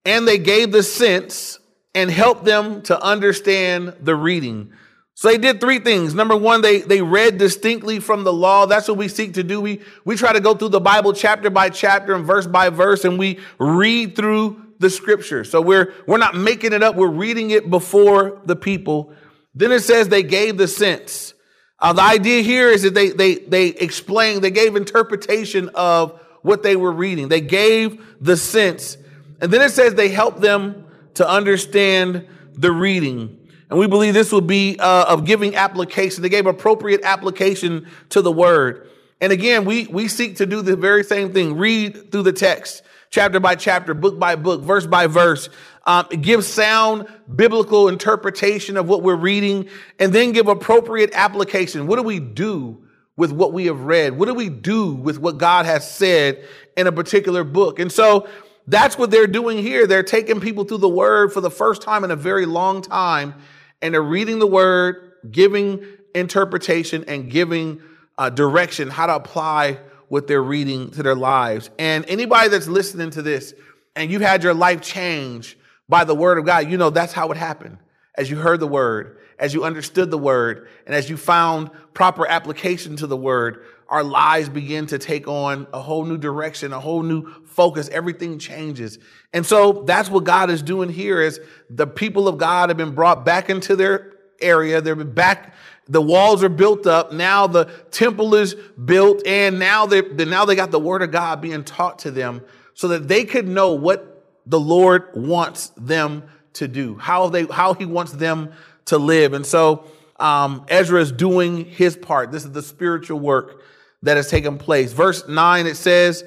and 0.04 0.26
they 0.26 0.38
gave 0.38 0.72
the 0.72 0.82
sense 0.82 1.58
and 1.94 2.10
helped 2.10 2.44
them 2.44 2.82
to 2.82 3.00
understand 3.00 3.94
the 4.00 4.14
reading. 4.14 4.72
So 5.14 5.28
they 5.28 5.38
did 5.38 5.60
three 5.60 5.78
things. 5.78 6.14
Number 6.14 6.36
one, 6.36 6.62
they, 6.62 6.80
they 6.80 7.02
read 7.02 7.38
distinctly 7.38 8.00
from 8.00 8.24
the 8.24 8.32
law. 8.32 8.66
That's 8.66 8.88
what 8.88 8.96
we 8.96 9.08
seek 9.08 9.34
to 9.34 9.42
do. 9.42 9.60
We, 9.60 9.80
we 10.04 10.16
try 10.16 10.32
to 10.32 10.40
go 10.40 10.54
through 10.54 10.70
the 10.70 10.80
Bible 10.80 11.12
chapter 11.12 11.50
by 11.50 11.68
chapter 11.68 12.14
and 12.14 12.24
verse 12.24 12.46
by 12.46 12.70
verse, 12.70 13.04
and 13.04 13.18
we 13.18 13.38
read 13.58 14.16
through 14.16 14.60
the 14.78 14.90
scripture. 14.90 15.44
So 15.44 15.60
we're, 15.60 15.92
we're 16.06 16.18
not 16.18 16.34
making 16.34 16.72
it 16.72 16.82
up. 16.82 16.96
We're 16.96 17.08
reading 17.08 17.50
it 17.50 17.70
before 17.70 18.40
the 18.46 18.56
people. 18.56 19.12
Then 19.54 19.70
it 19.70 19.80
says 19.80 20.08
they 20.08 20.22
gave 20.22 20.56
the 20.56 20.66
sense. 20.66 21.34
Uh, 21.78 21.92
the 21.92 22.02
idea 22.02 22.42
here 22.42 22.68
is 22.68 22.82
that 22.82 22.94
they, 22.94 23.10
they, 23.10 23.34
they 23.34 23.68
explained, 23.68 24.42
they 24.42 24.50
gave 24.50 24.76
interpretation 24.76 25.68
of 25.74 26.20
what 26.42 26.62
they 26.62 26.74
were 26.74 26.92
reading. 26.92 27.28
They 27.28 27.40
gave 27.40 28.04
the 28.20 28.36
sense. 28.36 28.96
And 29.42 29.52
then 29.52 29.60
it 29.60 29.72
says 29.72 29.94
they 29.94 30.08
help 30.08 30.40
them 30.40 30.86
to 31.14 31.28
understand 31.28 32.26
the 32.54 32.72
reading. 32.72 33.38
And 33.68 33.78
we 33.78 33.86
believe 33.86 34.14
this 34.14 34.32
will 34.32 34.40
be 34.40 34.78
uh, 34.78 35.04
of 35.12 35.26
giving 35.26 35.54
application. 35.54 36.22
They 36.22 36.30
gave 36.30 36.46
appropriate 36.46 37.02
application 37.04 37.86
to 38.08 38.22
the 38.22 38.32
word. 38.32 38.88
And 39.20 39.32
again, 39.32 39.66
we, 39.66 39.86
we 39.88 40.08
seek 40.08 40.36
to 40.36 40.46
do 40.46 40.62
the 40.62 40.76
very 40.76 41.04
same 41.04 41.34
thing. 41.34 41.58
Read 41.58 42.10
through 42.10 42.22
the 42.22 42.32
text, 42.32 42.82
chapter 43.10 43.38
by 43.38 43.56
chapter, 43.56 43.92
book 43.92 44.18
by 44.18 44.36
book, 44.36 44.62
verse 44.62 44.86
by 44.86 45.06
verse 45.06 45.50
um, 45.86 46.06
give 46.20 46.44
sound 46.44 47.06
biblical 47.34 47.88
interpretation 47.88 48.76
of 48.76 48.88
what 48.88 49.02
we're 49.02 49.16
reading, 49.16 49.68
and 49.98 50.12
then 50.12 50.32
give 50.32 50.48
appropriate 50.48 51.10
application. 51.12 51.86
What 51.86 51.96
do 51.96 52.02
we 52.02 52.20
do 52.20 52.84
with 53.16 53.32
what 53.32 53.52
we 53.52 53.66
have 53.66 53.80
read? 53.80 54.16
What 54.16 54.26
do 54.26 54.34
we 54.34 54.48
do 54.48 54.94
with 54.94 55.18
what 55.18 55.38
God 55.38 55.66
has 55.66 55.90
said 55.90 56.44
in 56.76 56.86
a 56.86 56.92
particular 56.92 57.44
book? 57.44 57.78
And 57.78 57.90
so 57.90 58.28
that's 58.66 58.96
what 58.96 59.10
they're 59.10 59.26
doing 59.26 59.58
here. 59.58 59.86
They're 59.86 60.02
taking 60.02 60.40
people 60.40 60.64
through 60.64 60.78
the 60.78 60.88
word 60.88 61.32
for 61.32 61.40
the 61.40 61.50
first 61.50 61.82
time 61.82 62.04
in 62.04 62.10
a 62.10 62.16
very 62.16 62.46
long 62.46 62.82
time, 62.82 63.34
and 63.80 63.94
they're 63.94 64.02
reading 64.02 64.38
the 64.38 64.46
word, 64.46 65.12
giving 65.30 65.84
interpretation, 66.14 67.04
and 67.08 67.30
giving 67.30 67.80
uh, 68.18 68.30
direction 68.30 68.88
how 68.88 69.06
to 69.06 69.14
apply 69.14 69.78
what 70.08 70.26
they're 70.26 70.42
reading 70.42 70.90
to 70.90 71.02
their 71.02 71.14
lives. 71.14 71.70
And 71.78 72.04
anybody 72.06 72.48
that's 72.50 72.68
listening 72.68 73.10
to 73.10 73.22
this 73.22 73.54
and 73.96 74.10
you've 74.10 74.22
had 74.22 74.42
your 74.42 74.54
life 74.54 74.80
change 74.80 75.56
by 75.88 76.04
the 76.04 76.14
word 76.14 76.38
of 76.38 76.44
God, 76.44 76.70
you 76.70 76.76
know 76.76 76.90
that's 76.90 77.12
how 77.12 77.30
it 77.30 77.36
happened. 77.36 77.78
As 78.16 78.30
you 78.30 78.36
heard 78.36 78.60
the 78.60 78.66
word, 78.66 79.18
as 79.38 79.54
you 79.54 79.64
understood 79.64 80.10
the 80.10 80.18
word, 80.18 80.68
and 80.86 80.94
as 80.94 81.10
you 81.10 81.16
found 81.16 81.70
proper 81.94 82.26
application 82.26 82.96
to 82.96 83.06
the 83.06 83.16
word, 83.16 83.64
our 83.92 84.02
lives 84.02 84.48
begin 84.48 84.86
to 84.86 84.98
take 84.98 85.28
on 85.28 85.66
a 85.74 85.78
whole 85.78 86.06
new 86.06 86.16
direction, 86.16 86.72
a 86.72 86.80
whole 86.80 87.02
new 87.02 87.30
focus. 87.44 87.90
Everything 87.90 88.38
changes. 88.38 88.98
And 89.34 89.44
so 89.44 89.84
that's 89.86 90.08
what 90.08 90.24
God 90.24 90.48
is 90.48 90.62
doing 90.62 90.88
here 90.88 91.20
is 91.20 91.38
the 91.68 91.86
people 91.86 92.26
of 92.26 92.38
God 92.38 92.70
have 92.70 92.78
been 92.78 92.94
brought 92.94 93.26
back 93.26 93.50
into 93.50 93.76
their 93.76 94.14
area. 94.40 94.80
They're 94.80 94.96
back. 94.96 95.54
The 95.88 96.00
walls 96.00 96.42
are 96.42 96.48
built 96.48 96.86
up. 96.86 97.12
Now 97.12 97.46
the 97.46 97.66
temple 97.90 98.34
is 98.34 98.54
built 98.54 99.26
and 99.26 99.58
now 99.58 99.84
they 99.84 100.00
now 100.00 100.46
they 100.46 100.54
got 100.56 100.70
the 100.70 100.80
word 100.80 101.02
of 101.02 101.10
God 101.10 101.42
being 101.42 101.62
taught 101.62 101.98
to 102.00 102.10
them 102.10 102.40
so 102.72 102.88
that 102.88 103.08
they 103.08 103.26
could 103.26 103.46
know 103.46 103.74
what 103.74 104.26
the 104.46 104.58
Lord 104.58 105.10
wants 105.14 105.68
them 105.76 106.22
to 106.54 106.66
do, 106.66 106.96
how 106.96 107.28
they, 107.28 107.44
how 107.44 107.74
he 107.74 107.84
wants 107.84 108.12
them 108.12 108.52
to 108.86 108.96
live. 108.96 109.34
And 109.34 109.44
so, 109.44 109.84
um, 110.18 110.64
Ezra 110.68 111.00
is 111.00 111.12
doing 111.12 111.66
his 111.66 111.94
part. 111.94 112.32
This 112.32 112.44
is 112.44 112.52
the 112.52 112.62
spiritual 112.62 113.20
work 113.20 113.62
that 114.02 114.16
has 114.16 114.28
taken 114.28 114.58
place. 114.58 114.92
Verse 114.92 115.26
nine, 115.28 115.66
it 115.66 115.76
says, 115.76 116.24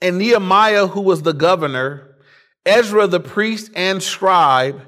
and 0.00 0.18
Nehemiah, 0.18 0.86
who 0.86 1.00
was 1.00 1.22
the 1.22 1.32
governor, 1.32 2.16
Ezra, 2.64 3.06
the 3.06 3.20
priest 3.20 3.70
and 3.74 4.02
scribe, 4.02 4.82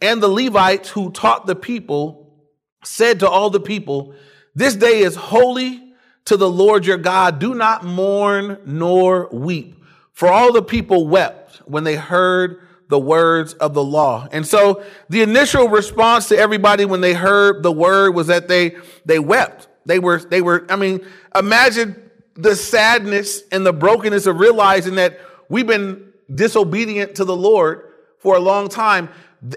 and 0.00 0.22
the 0.22 0.28
Levites 0.28 0.90
who 0.90 1.10
taught 1.10 1.46
the 1.46 1.56
people 1.56 2.46
said 2.82 3.20
to 3.20 3.28
all 3.28 3.50
the 3.50 3.60
people, 3.60 4.14
this 4.54 4.74
day 4.74 5.00
is 5.00 5.16
holy 5.16 5.82
to 6.26 6.36
the 6.36 6.48
Lord 6.48 6.86
your 6.86 6.96
God. 6.96 7.38
Do 7.38 7.54
not 7.54 7.84
mourn 7.84 8.58
nor 8.64 9.28
weep. 9.32 9.76
For 10.12 10.28
all 10.28 10.52
the 10.52 10.62
people 10.62 11.08
wept 11.08 11.56
when 11.66 11.84
they 11.84 11.96
heard 11.96 12.60
the 12.88 12.98
words 12.98 13.54
of 13.54 13.74
the 13.74 13.82
law. 13.82 14.28
And 14.30 14.46
so 14.46 14.84
the 15.08 15.22
initial 15.22 15.68
response 15.68 16.28
to 16.28 16.38
everybody 16.38 16.84
when 16.84 17.00
they 17.00 17.14
heard 17.14 17.62
the 17.62 17.72
word 17.72 18.14
was 18.14 18.28
that 18.28 18.46
they, 18.46 18.76
they 19.04 19.18
wept. 19.18 19.68
They 19.86 19.98
were, 19.98 20.18
they 20.18 20.40
were, 20.40 20.66
I 20.68 20.76
mean, 20.76 21.04
imagine 21.34 22.10
the 22.34 22.56
sadness 22.56 23.42
and 23.52 23.64
the 23.64 23.72
brokenness 23.72 24.26
of 24.26 24.40
realizing 24.40 24.96
that 24.96 25.20
we've 25.48 25.66
been 25.66 26.12
disobedient 26.32 27.16
to 27.16 27.24
the 27.24 27.36
Lord 27.36 27.92
for 28.18 28.36
a 28.36 28.40
long 28.40 28.68
time. 28.68 29.08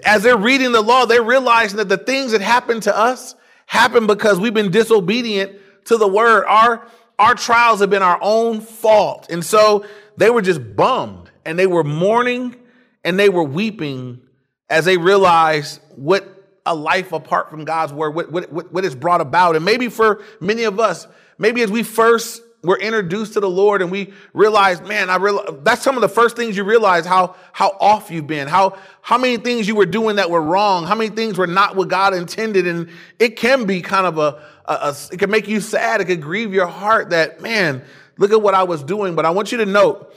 As 0.04 0.22
they're 0.22 0.36
reading 0.36 0.72
the 0.72 0.82
law, 0.82 1.06
they're 1.06 1.22
realizing 1.22 1.78
that 1.78 1.88
the 1.88 1.96
things 1.96 2.32
that 2.32 2.40
happened 2.40 2.84
to 2.84 2.96
us 2.96 3.34
happened 3.66 4.06
because 4.06 4.38
we've 4.38 4.54
been 4.54 4.70
disobedient 4.70 5.52
to 5.86 5.96
the 5.96 6.06
word. 6.06 6.44
Our, 6.46 6.86
our 7.18 7.34
trials 7.34 7.80
have 7.80 7.90
been 7.90 8.02
our 8.02 8.18
own 8.20 8.60
fault. 8.60 9.26
And 9.30 9.44
so 9.44 9.86
they 10.16 10.30
were 10.30 10.42
just 10.42 10.76
bummed 10.76 11.30
and 11.44 11.58
they 11.58 11.66
were 11.66 11.84
mourning 11.84 12.56
and 13.04 13.18
they 13.18 13.28
were 13.28 13.44
weeping 13.44 14.20
as 14.68 14.84
they 14.84 14.98
realized 14.98 15.80
what 15.96 16.37
a 16.68 16.74
life 16.74 17.12
apart 17.12 17.50
from 17.50 17.64
God's 17.64 17.92
word, 17.92 18.14
what, 18.14 18.30
what, 18.30 18.72
what 18.72 18.84
it's 18.84 18.94
brought 18.94 19.20
about. 19.20 19.56
And 19.56 19.64
maybe 19.64 19.88
for 19.88 20.22
many 20.40 20.64
of 20.64 20.78
us, 20.78 21.06
maybe 21.38 21.62
as 21.62 21.70
we 21.70 21.82
first 21.82 22.42
were 22.62 22.78
introduced 22.78 23.34
to 23.34 23.40
the 23.40 23.48
Lord 23.48 23.82
and 23.82 23.90
we 23.90 24.12
realized, 24.32 24.84
man, 24.84 25.10
I 25.10 25.16
realize 25.16 25.48
that's 25.62 25.82
some 25.82 25.96
of 25.96 26.00
the 26.00 26.08
first 26.08 26.36
things 26.36 26.56
you 26.56 26.64
realize 26.64 27.06
how, 27.06 27.36
how 27.52 27.76
off 27.80 28.10
you've 28.10 28.26
been, 28.26 28.48
how, 28.48 28.76
how 29.00 29.16
many 29.16 29.36
things 29.36 29.68
you 29.68 29.76
were 29.76 29.86
doing 29.86 30.16
that 30.16 30.30
were 30.30 30.42
wrong, 30.42 30.84
how 30.84 30.96
many 30.96 31.10
things 31.10 31.38
were 31.38 31.46
not 31.46 31.76
what 31.76 31.88
God 31.88 32.14
intended. 32.14 32.66
And 32.66 32.90
it 33.18 33.36
can 33.36 33.64
be 33.64 33.80
kind 33.80 34.06
of 34.06 34.18
a, 34.18 34.42
a, 34.66 34.72
a 34.72 34.96
it 35.12 35.18
can 35.18 35.30
make 35.30 35.46
you 35.46 35.60
sad. 35.60 36.00
It 36.00 36.06
can 36.06 36.20
grieve 36.20 36.52
your 36.52 36.66
heart 36.66 37.10
that, 37.10 37.40
man, 37.40 37.82
look 38.18 38.32
at 38.32 38.42
what 38.42 38.54
I 38.54 38.64
was 38.64 38.82
doing. 38.82 39.14
But 39.14 39.24
I 39.24 39.30
want 39.30 39.52
you 39.52 39.58
to 39.58 39.66
note 39.66 40.12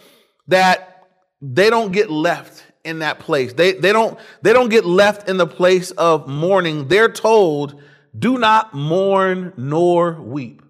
that 0.48 1.08
they 1.42 1.70
don't 1.70 1.92
get 1.92 2.10
left 2.10 2.64
in 2.84 3.00
that 3.00 3.20
place. 3.20 3.54
They, 3.54 3.74
they 3.74 3.94
don't, 3.94 4.20
they 4.41 4.54
don't 4.54 4.70
get 4.70 4.86
left 4.86 5.30
in 5.30 5.38
the 5.38 5.48
place 5.48 5.91
of 5.91 6.28
mourning. 6.28 6.88
They're 6.88 7.12
told, 7.12 7.82
do 8.17 8.38
not 8.38 8.74
mourn 8.74 9.54
nor 9.58 10.13
weep. 10.22 10.62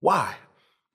Why? 0.00 0.34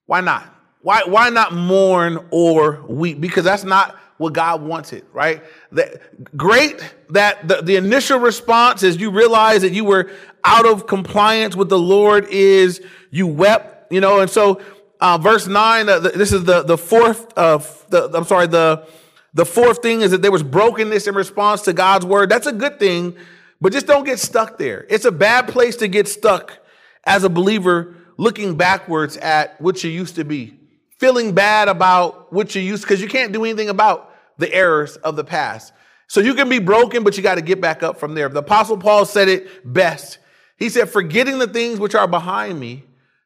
Why 0.05 0.21
not? 0.21 0.53
Why, 0.81 1.03
why 1.05 1.29
not 1.29 1.53
mourn 1.53 2.27
or 2.31 2.83
weep? 2.87 3.19
Because 3.21 3.43
that's 3.43 3.63
not 3.63 3.97
what 4.17 4.33
God 4.33 4.61
wanted, 4.61 5.03
right? 5.13 5.43
That, 5.71 6.37
great 6.37 6.93
that 7.09 7.47
the, 7.47 7.61
the 7.61 7.75
initial 7.75 8.19
response 8.19 8.83
is 8.83 8.97
you 8.97 9.09
realize 9.09 9.63
that 9.63 9.73
you 9.73 9.83
were 9.83 10.11
out 10.43 10.67
of 10.67 10.85
compliance 10.85 11.55
with 11.55 11.69
the 11.69 11.79
Lord 11.79 12.27
is 12.29 12.81
you 13.09 13.25
wept, 13.25 13.91
you 13.91 13.99
know, 13.99 14.19
and 14.19 14.29
so 14.29 14.61
uh, 14.99 15.17
verse 15.17 15.47
nine, 15.47 15.89
uh, 15.89 15.99
this 15.99 16.31
is 16.31 16.43
the, 16.43 16.61
the 16.61 16.77
fourth, 16.77 17.35
uh, 17.35 17.57
the, 17.89 18.11
I'm 18.13 18.25
sorry, 18.25 18.45
the, 18.47 18.87
the 19.33 19.45
fourth 19.45 19.81
thing 19.81 20.01
is 20.01 20.11
that 20.11 20.21
there 20.21 20.31
was 20.31 20.43
brokenness 20.43 21.07
in 21.07 21.15
response 21.15 21.61
to 21.63 21.73
God's 21.73 22.05
word. 22.05 22.29
That's 22.29 22.47
a 22.47 22.51
good 22.51 22.79
thing, 22.79 23.15
but 23.61 23.71
just 23.71 23.87
don't 23.87 24.03
get 24.03 24.19
stuck 24.19 24.57
there. 24.57 24.85
It's 24.89 25.05
a 25.05 25.11
bad 25.11 25.47
place 25.47 25.77
to 25.77 25.87
get 25.87 26.07
stuck 26.07 26.57
as 27.05 27.23
a 27.23 27.29
believer 27.29 27.95
looking 28.17 28.55
backwards 28.55 29.17
at 29.17 29.59
what 29.61 29.83
you 29.83 29.89
used 29.89 30.15
to 30.15 30.23
be, 30.23 30.59
feeling 30.99 31.33
bad 31.33 31.69
about 31.69 32.31
what 32.33 32.53
you 32.55 32.61
used, 32.61 32.83
because 32.83 33.01
you 33.01 33.07
can't 33.07 33.31
do 33.31 33.43
anything 33.43 33.69
about 33.69 34.13
the 34.37 34.53
errors 34.53 34.97
of 34.97 35.15
the 35.15 35.23
past. 35.23 35.73
So 36.07 36.19
you 36.19 36.35
can 36.35 36.49
be 36.49 36.59
broken, 36.59 37.03
but 37.03 37.15
you 37.15 37.23
got 37.23 37.35
to 37.35 37.41
get 37.41 37.61
back 37.61 37.83
up 37.83 37.97
from 37.97 38.15
there. 38.15 38.27
The 38.27 38.39
apostle 38.39 38.77
Paul 38.77 39.05
said 39.05 39.29
it 39.29 39.73
best. 39.73 40.19
He 40.57 40.69
said, 40.69 40.89
forgetting 40.89 41.39
the 41.39 41.47
things 41.47 41.79
which 41.79 41.95
are 41.95 42.07
behind 42.07 42.59
me 42.59 42.83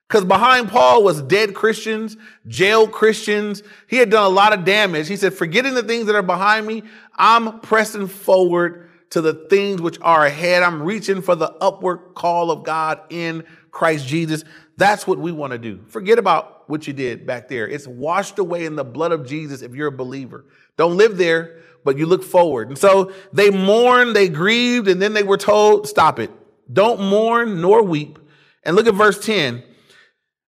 because 0.08 0.24
behind 0.24 0.70
Paul 0.70 1.04
was 1.04 1.22
dead 1.24 1.56
Christians, 1.56 2.15
jailed 2.48 2.91
Christians. 2.91 3.63
He 3.88 3.98
had 3.98 4.10
done 4.10 4.24
a 4.24 4.30
lot 4.30 4.54
of 4.54 4.63
damage. 4.63 5.08
He 5.08 5.15
said, 5.15 5.34
forgetting 5.34 5.74
the 5.74 5.84
things 5.84 6.06
that 6.06 6.15
are 6.15 6.22
behind 6.22 6.68
me, 6.68 6.84
I'm 7.15 7.60
pressing 7.62 8.08
forward 8.08 8.89
to 9.12 9.22
the 9.22 9.34
things 9.34 9.82
which 9.82 10.00
are 10.02 10.26
ahead. 10.26 10.62
I'm 10.62 10.84
reaching 10.84 11.22
for 11.22 11.36
the 11.36 11.52
upward 11.54 12.13
call 12.13 12.52
of 12.52 12.63
God 12.63 13.02
in 13.10 13.46
Christ 13.72 14.06
Jesus. 14.08 14.44
That's 14.78 15.08
what 15.08 15.18
we 15.18 15.32
want 15.32 15.54
to 15.54 15.58
do. 15.58 15.82
Forget 15.88 16.20
about 16.20 16.70
what 16.70 16.86
you 16.86 16.94
did 16.94 17.26
back 17.26 17.48
there. 17.48 17.68
It's 17.68 17.88
washed 17.88 18.38
away 18.39 18.65
in 18.65 18.76
the 18.76 18.84
blood 18.84 19.12
of 19.12 19.26
Jesus 19.26 19.62
if 19.62 19.74
you're 19.74 19.88
a 19.88 19.91
believer. 19.91 20.46
Don't 20.78 20.98
live 20.98 21.18
there, 21.18 21.62
but 21.84 21.98
you 21.98 22.06
look 22.06 22.24
forward. 22.24 22.70
And 22.70 22.78
so 22.78 23.12
they 23.34 23.50
mourned, 23.50 24.15
they 24.15 24.30
grieved, 24.30 24.88
and 24.88 25.02
then 25.02 25.13
they 25.13 25.24
were 25.24 25.38
told, 25.38 25.88
stop 25.88 26.20
it. 26.20 26.32
Don't 26.72 27.00
mourn 27.00 27.62
nor 27.62 27.82
weep. 27.84 28.20
And 28.63 28.76
look 28.76 28.88
at 28.88 28.96
verse 28.96 29.24
10. 29.24 29.63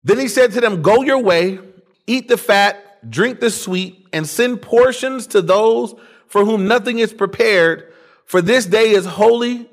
Then 0.02 0.18
he 0.18 0.28
said 0.28 0.52
to 0.52 0.60
them, 0.60 0.82
Go 0.82 1.02
your 1.02 1.18
way, 1.18 1.58
eat 2.06 2.28
the 2.28 2.36
fat, 2.36 3.10
drink 3.10 3.40
the 3.40 3.50
sweet, 3.50 4.06
and 4.12 4.26
send 4.26 4.62
portions 4.62 5.26
to 5.28 5.42
those 5.42 5.94
for 6.26 6.44
whom 6.44 6.68
nothing 6.68 6.98
is 7.00 7.12
prepared, 7.12 7.92
for 8.24 8.40
this 8.40 8.64
day 8.64 8.90
is 8.90 9.04
holy 9.04 9.68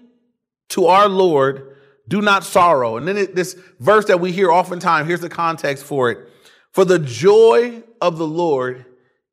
to 0.70 0.88
our 0.88 1.08
Lord. 1.08 1.76
Do 2.08 2.22
not 2.22 2.44
sorrow. 2.44 2.98
And 2.98 3.08
then 3.08 3.18
it, 3.18 3.36
this 3.36 3.56
verse 3.80 4.06
that 4.06 4.20
we 4.20 4.32
hear 4.32 4.50
oftentimes, 4.50 5.08
here's 5.08 5.20
the 5.20 5.30
context 5.30 5.84
for 5.84 6.10
it. 6.10 6.30
For 6.72 6.86
the 6.86 7.00
joy 7.00 7.84
of 8.02 8.18
the 8.18 8.28
Lord 8.28 8.86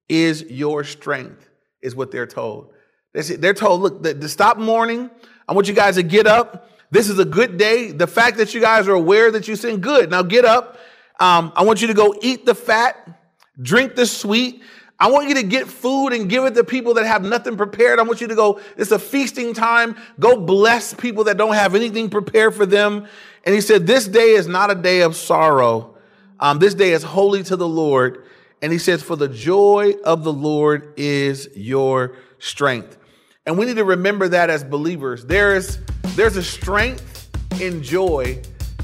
is 0.08 0.42
your 0.42 0.84
strength, 0.84 1.48
is 1.80 1.96
what 1.96 2.10
they're 2.10 2.26
told. 2.26 2.72
They're 3.12 3.54
told, 3.54 3.80
look, 3.80 4.02
to 4.02 4.28
stop 4.28 4.58
mourning. 4.58 5.08
I 5.48 5.52
want 5.52 5.68
you 5.68 5.74
guys 5.74 5.94
to 5.94 6.02
get 6.02 6.26
up. 6.26 6.68
This 6.94 7.08
is 7.08 7.18
a 7.18 7.24
good 7.24 7.58
day. 7.58 7.90
The 7.90 8.06
fact 8.06 8.36
that 8.36 8.54
you 8.54 8.60
guys 8.60 8.86
are 8.86 8.92
aware 8.92 9.32
that 9.32 9.48
you 9.48 9.56
sin, 9.56 9.80
good. 9.80 10.12
Now 10.12 10.22
get 10.22 10.44
up. 10.44 10.78
Um, 11.18 11.52
I 11.56 11.64
want 11.64 11.82
you 11.82 11.88
to 11.88 11.94
go 11.94 12.14
eat 12.22 12.46
the 12.46 12.54
fat, 12.54 13.20
drink 13.60 13.96
the 13.96 14.06
sweet. 14.06 14.62
I 14.96 15.10
want 15.10 15.28
you 15.28 15.34
to 15.34 15.42
get 15.42 15.66
food 15.66 16.10
and 16.10 16.30
give 16.30 16.44
it 16.44 16.54
to 16.54 16.62
people 16.62 16.94
that 16.94 17.04
have 17.04 17.24
nothing 17.24 17.56
prepared. 17.56 17.98
I 17.98 18.02
want 18.02 18.20
you 18.20 18.28
to 18.28 18.36
go, 18.36 18.60
it's 18.76 18.92
a 18.92 19.00
feasting 19.00 19.54
time. 19.54 19.96
Go 20.20 20.40
bless 20.40 20.94
people 20.94 21.24
that 21.24 21.36
don't 21.36 21.54
have 21.54 21.74
anything 21.74 22.10
prepared 22.10 22.54
for 22.54 22.64
them. 22.64 23.08
And 23.42 23.56
he 23.56 23.60
said, 23.60 23.88
This 23.88 24.06
day 24.06 24.30
is 24.30 24.46
not 24.46 24.70
a 24.70 24.76
day 24.76 25.00
of 25.00 25.16
sorrow. 25.16 25.96
Um, 26.38 26.60
this 26.60 26.74
day 26.74 26.92
is 26.92 27.02
holy 27.02 27.42
to 27.42 27.56
the 27.56 27.66
Lord. 27.66 28.24
And 28.62 28.72
he 28.72 28.78
says, 28.78 29.02
For 29.02 29.16
the 29.16 29.26
joy 29.26 29.94
of 30.04 30.22
the 30.22 30.32
Lord 30.32 30.94
is 30.96 31.48
your 31.56 32.14
strength. 32.38 32.96
And 33.44 33.58
we 33.58 33.66
need 33.66 33.78
to 33.78 33.84
remember 33.84 34.28
that 34.28 34.48
as 34.48 34.62
believers. 34.62 35.24
There 35.24 35.56
is 35.56 35.80
there's 36.10 36.36
a 36.36 36.42
strength 36.42 37.28
in 37.60 37.82
joy 37.82 38.40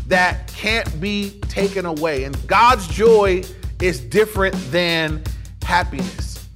that 0.09 0.49
can't 0.49 1.01
be 1.01 1.39
taken 1.49 1.87
away. 1.87 2.25
And 2.25 2.37
God's 2.47 2.87
joy 2.89 3.43
is 3.81 4.01
different 4.01 4.55
than 4.71 5.23
happiness. 5.63 6.49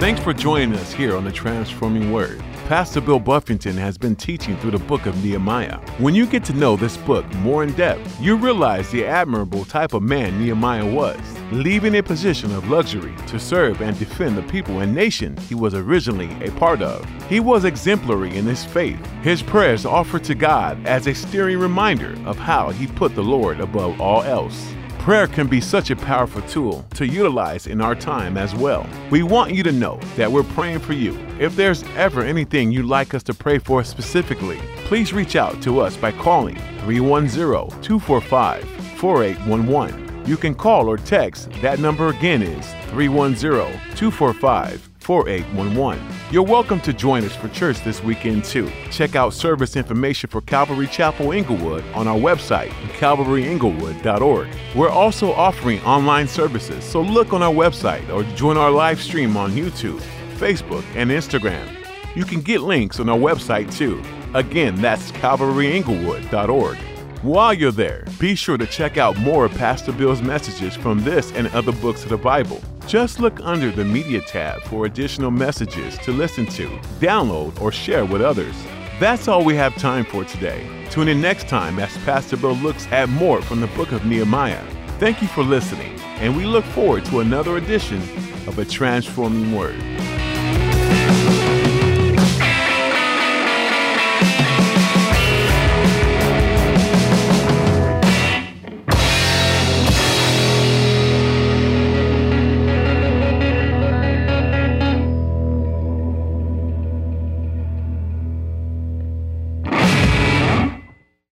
Thanks 0.00 0.20
for 0.20 0.34
joining 0.34 0.74
us 0.74 0.92
here 0.92 1.16
on 1.16 1.24
the 1.24 1.32
Transforming 1.32 2.12
Word. 2.12 2.42
Pastor 2.68 3.02
Bill 3.02 3.20
Buffington 3.20 3.76
has 3.76 3.98
been 3.98 4.16
teaching 4.16 4.56
through 4.56 4.70
the 4.70 4.78
book 4.78 5.04
of 5.04 5.22
Nehemiah. 5.22 5.76
When 5.98 6.14
you 6.14 6.24
get 6.24 6.44
to 6.46 6.54
know 6.54 6.76
this 6.76 6.96
book 6.96 7.30
more 7.34 7.62
in 7.62 7.74
depth, 7.74 8.18
you 8.18 8.36
realize 8.36 8.90
the 8.90 9.04
admirable 9.04 9.66
type 9.66 9.92
of 9.92 10.02
man 10.02 10.40
Nehemiah 10.40 10.90
was, 10.90 11.20
leaving 11.52 11.96
a 11.96 12.02
position 12.02 12.54
of 12.54 12.70
luxury 12.70 13.14
to 13.26 13.38
serve 13.38 13.82
and 13.82 13.98
defend 13.98 14.38
the 14.38 14.42
people 14.44 14.80
and 14.80 14.94
nation 14.94 15.36
he 15.36 15.54
was 15.54 15.74
originally 15.74 16.30
a 16.42 16.50
part 16.52 16.80
of. 16.80 17.06
He 17.28 17.38
was 17.38 17.66
exemplary 17.66 18.34
in 18.34 18.46
his 18.46 18.64
faith, 18.64 18.98
his 19.22 19.42
prayers 19.42 19.84
offered 19.84 20.24
to 20.24 20.34
God 20.34 20.86
as 20.86 21.06
a 21.06 21.14
steering 21.14 21.58
reminder 21.58 22.16
of 22.26 22.38
how 22.38 22.70
he 22.70 22.86
put 22.86 23.14
the 23.14 23.22
Lord 23.22 23.60
above 23.60 24.00
all 24.00 24.22
else. 24.22 24.72
Prayer 25.04 25.26
can 25.26 25.46
be 25.46 25.60
such 25.60 25.90
a 25.90 25.96
powerful 25.96 26.40
tool 26.48 26.82
to 26.94 27.06
utilize 27.06 27.66
in 27.66 27.82
our 27.82 27.94
time 27.94 28.38
as 28.38 28.54
well. 28.54 28.88
We 29.10 29.22
want 29.22 29.52
you 29.52 29.62
to 29.62 29.70
know 29.70 30.00
that 30.16 30.32
we're 30.32 30.44
praying 30.54 30.78
for 30.78 30.94
you. 30.94 31.14
If 31.38 31.54
there's 31.56 31.82
ever 31.94 32.22
anything 32.22 32.72
you'd 32.72 32.86
like 32.86 33.12
us 33.12 33.22
to 33.24 33.34
pray 33.34 33.58
for 33.58 33.84
specifically, 33.84 34.56
please 34.86 35.12
reach 35.12 35.36
out 35.36 35.60
to 35.64 35.78
us 35.80 35.94
by 35.98 36.10
calling 36.10 36.56
310 36.86 37.82
245 37.82 38.64
4811. 38.96 40.24
You 40.26 40.38
can 40.38 40.54
call 40.54 40.88
or 40.88 40.96
text. 40.96 41.50
That 41.60 41.80
number 41.80 42.08
again 42.08 42.42
is 42.42 42.66
310 42.88 43.78
245 43.96 44.93
4811. 45.04 46.02
You're 46.30 46.42
welcome 46.42 46.80
to 46.80 46.92
join 46.92 47.24
us 47.24 47.36
for 47.36 47.48
church 47.48 47.84
this 47.84 48.02
weekend 48.02 48.44
too. 48.44 48.70
Check 48.90 49.14
out 49.14 49.34
service 49.34 49.76
information 49.76 50.30
for 50.30 50.40
Calvary 50.40 50.86
Chapel 50.86 51.32
Inglewood 51.32 51.84
on 51.94 52.08
our 52.08 52.16
website, 52.16 52.70
calvaryinglewood.org. 52.98 54.48
We're 54.74 54.88
also 54.88 55.32
offering 55.32 55.80
online 55.82 56.26
services, 56.26 56.84
so 56.84 57.02
look 57.02 57.32
on 57.32 57.42
our 57.42 57.52
website 57.52 58.08
or 58.08 58.22
join 58.34 58.56
our 58.56 58.70
live 58.70 59.00
stream 59.00 59.36
on 59.36 59.52
YouTube, 59.52 60.00
Facebook, 60.36 60.84
and 60.94 61.10
Instagram. 61.10 61.68
You 62.16 62.24
can 62.24 62.40
get 62.40 62.62
links 62.62 62.98
on 62.98 63.08
our 63.08 63.18
website 63.18 63.72
too. 63.76 64.02
Again, 64.34 64.80
that's 64.80 65.12
calvaryinglewood.org. 65.12 66.76
While 67.22 67.54
you're 67.54 67.72
there, 67.72 68.04
be 68.18 68.34
sure 68.34 68.58
to 68.58 68.66
check 68.66 68.98
out 68.98 69.16
more 69.16 69.46
of 69.46 69.52
Pastor 69.52 69.92
Bill's 69.92 70.20
messages 70.20 70.74
from 70.74 71.02
this 71.04 71.32
and 71.32 71.46
other 71.48 71.72
books 71.72 72.02
of 72.02 72.10
the 72.10 72.18
Bible. 72.18 72.60
Just 72.86 73.18
look 73.18 73.40
under 73.42 73.70
the 73.70 73.84
Media 73.84 74.20
tab 74.20 74.62
for 74.64 74.84
additional 74.84 75.30
messages 75.30 75.96
to 75.98 76.12
listen 76.12 76.44
to, 76.46 76.68
download, 77.00 77.58
or 77.60 77.72
share 77.72 78.04
with 78.04 78.20
others. 78.20 78.54
That's 79.00 79.26
all 79.26 79.42
we 79.42 79.56
have 79.56 79.74
time 79.76 80.04
for 80.04 80.24
today. 80.24 80.68
Tune 80.90 81.08
in 81.08 81.20
next 81.20 81.48
time 81.48 81.78
as 81.78 81.96
Pastor 82.04 82.36
Bill 82.36 82.54
looks 82.56 82.86
at 82.88 83.08
more 83.08 83.40
from 83.40 83.60
the 83.60 83.66
book 83.68 83.92
of 83.92 84.04
Nehemiah. 84.04 84.62
Thank 84.98 85.22
you 85.22 85.28
for 85.28 85.42
listening, 85.42 85.98
and 86.20 86.36
we 86.36 86.44
look 86.44 86.64
forward 86.66 87.06
to 87.06 87.20
another 87.20 87.56
edition 87.56 88.00
of 88.46 88.58
A 88.58 88.64
Transforming 88.64 89.54
Word. 89.54 89.80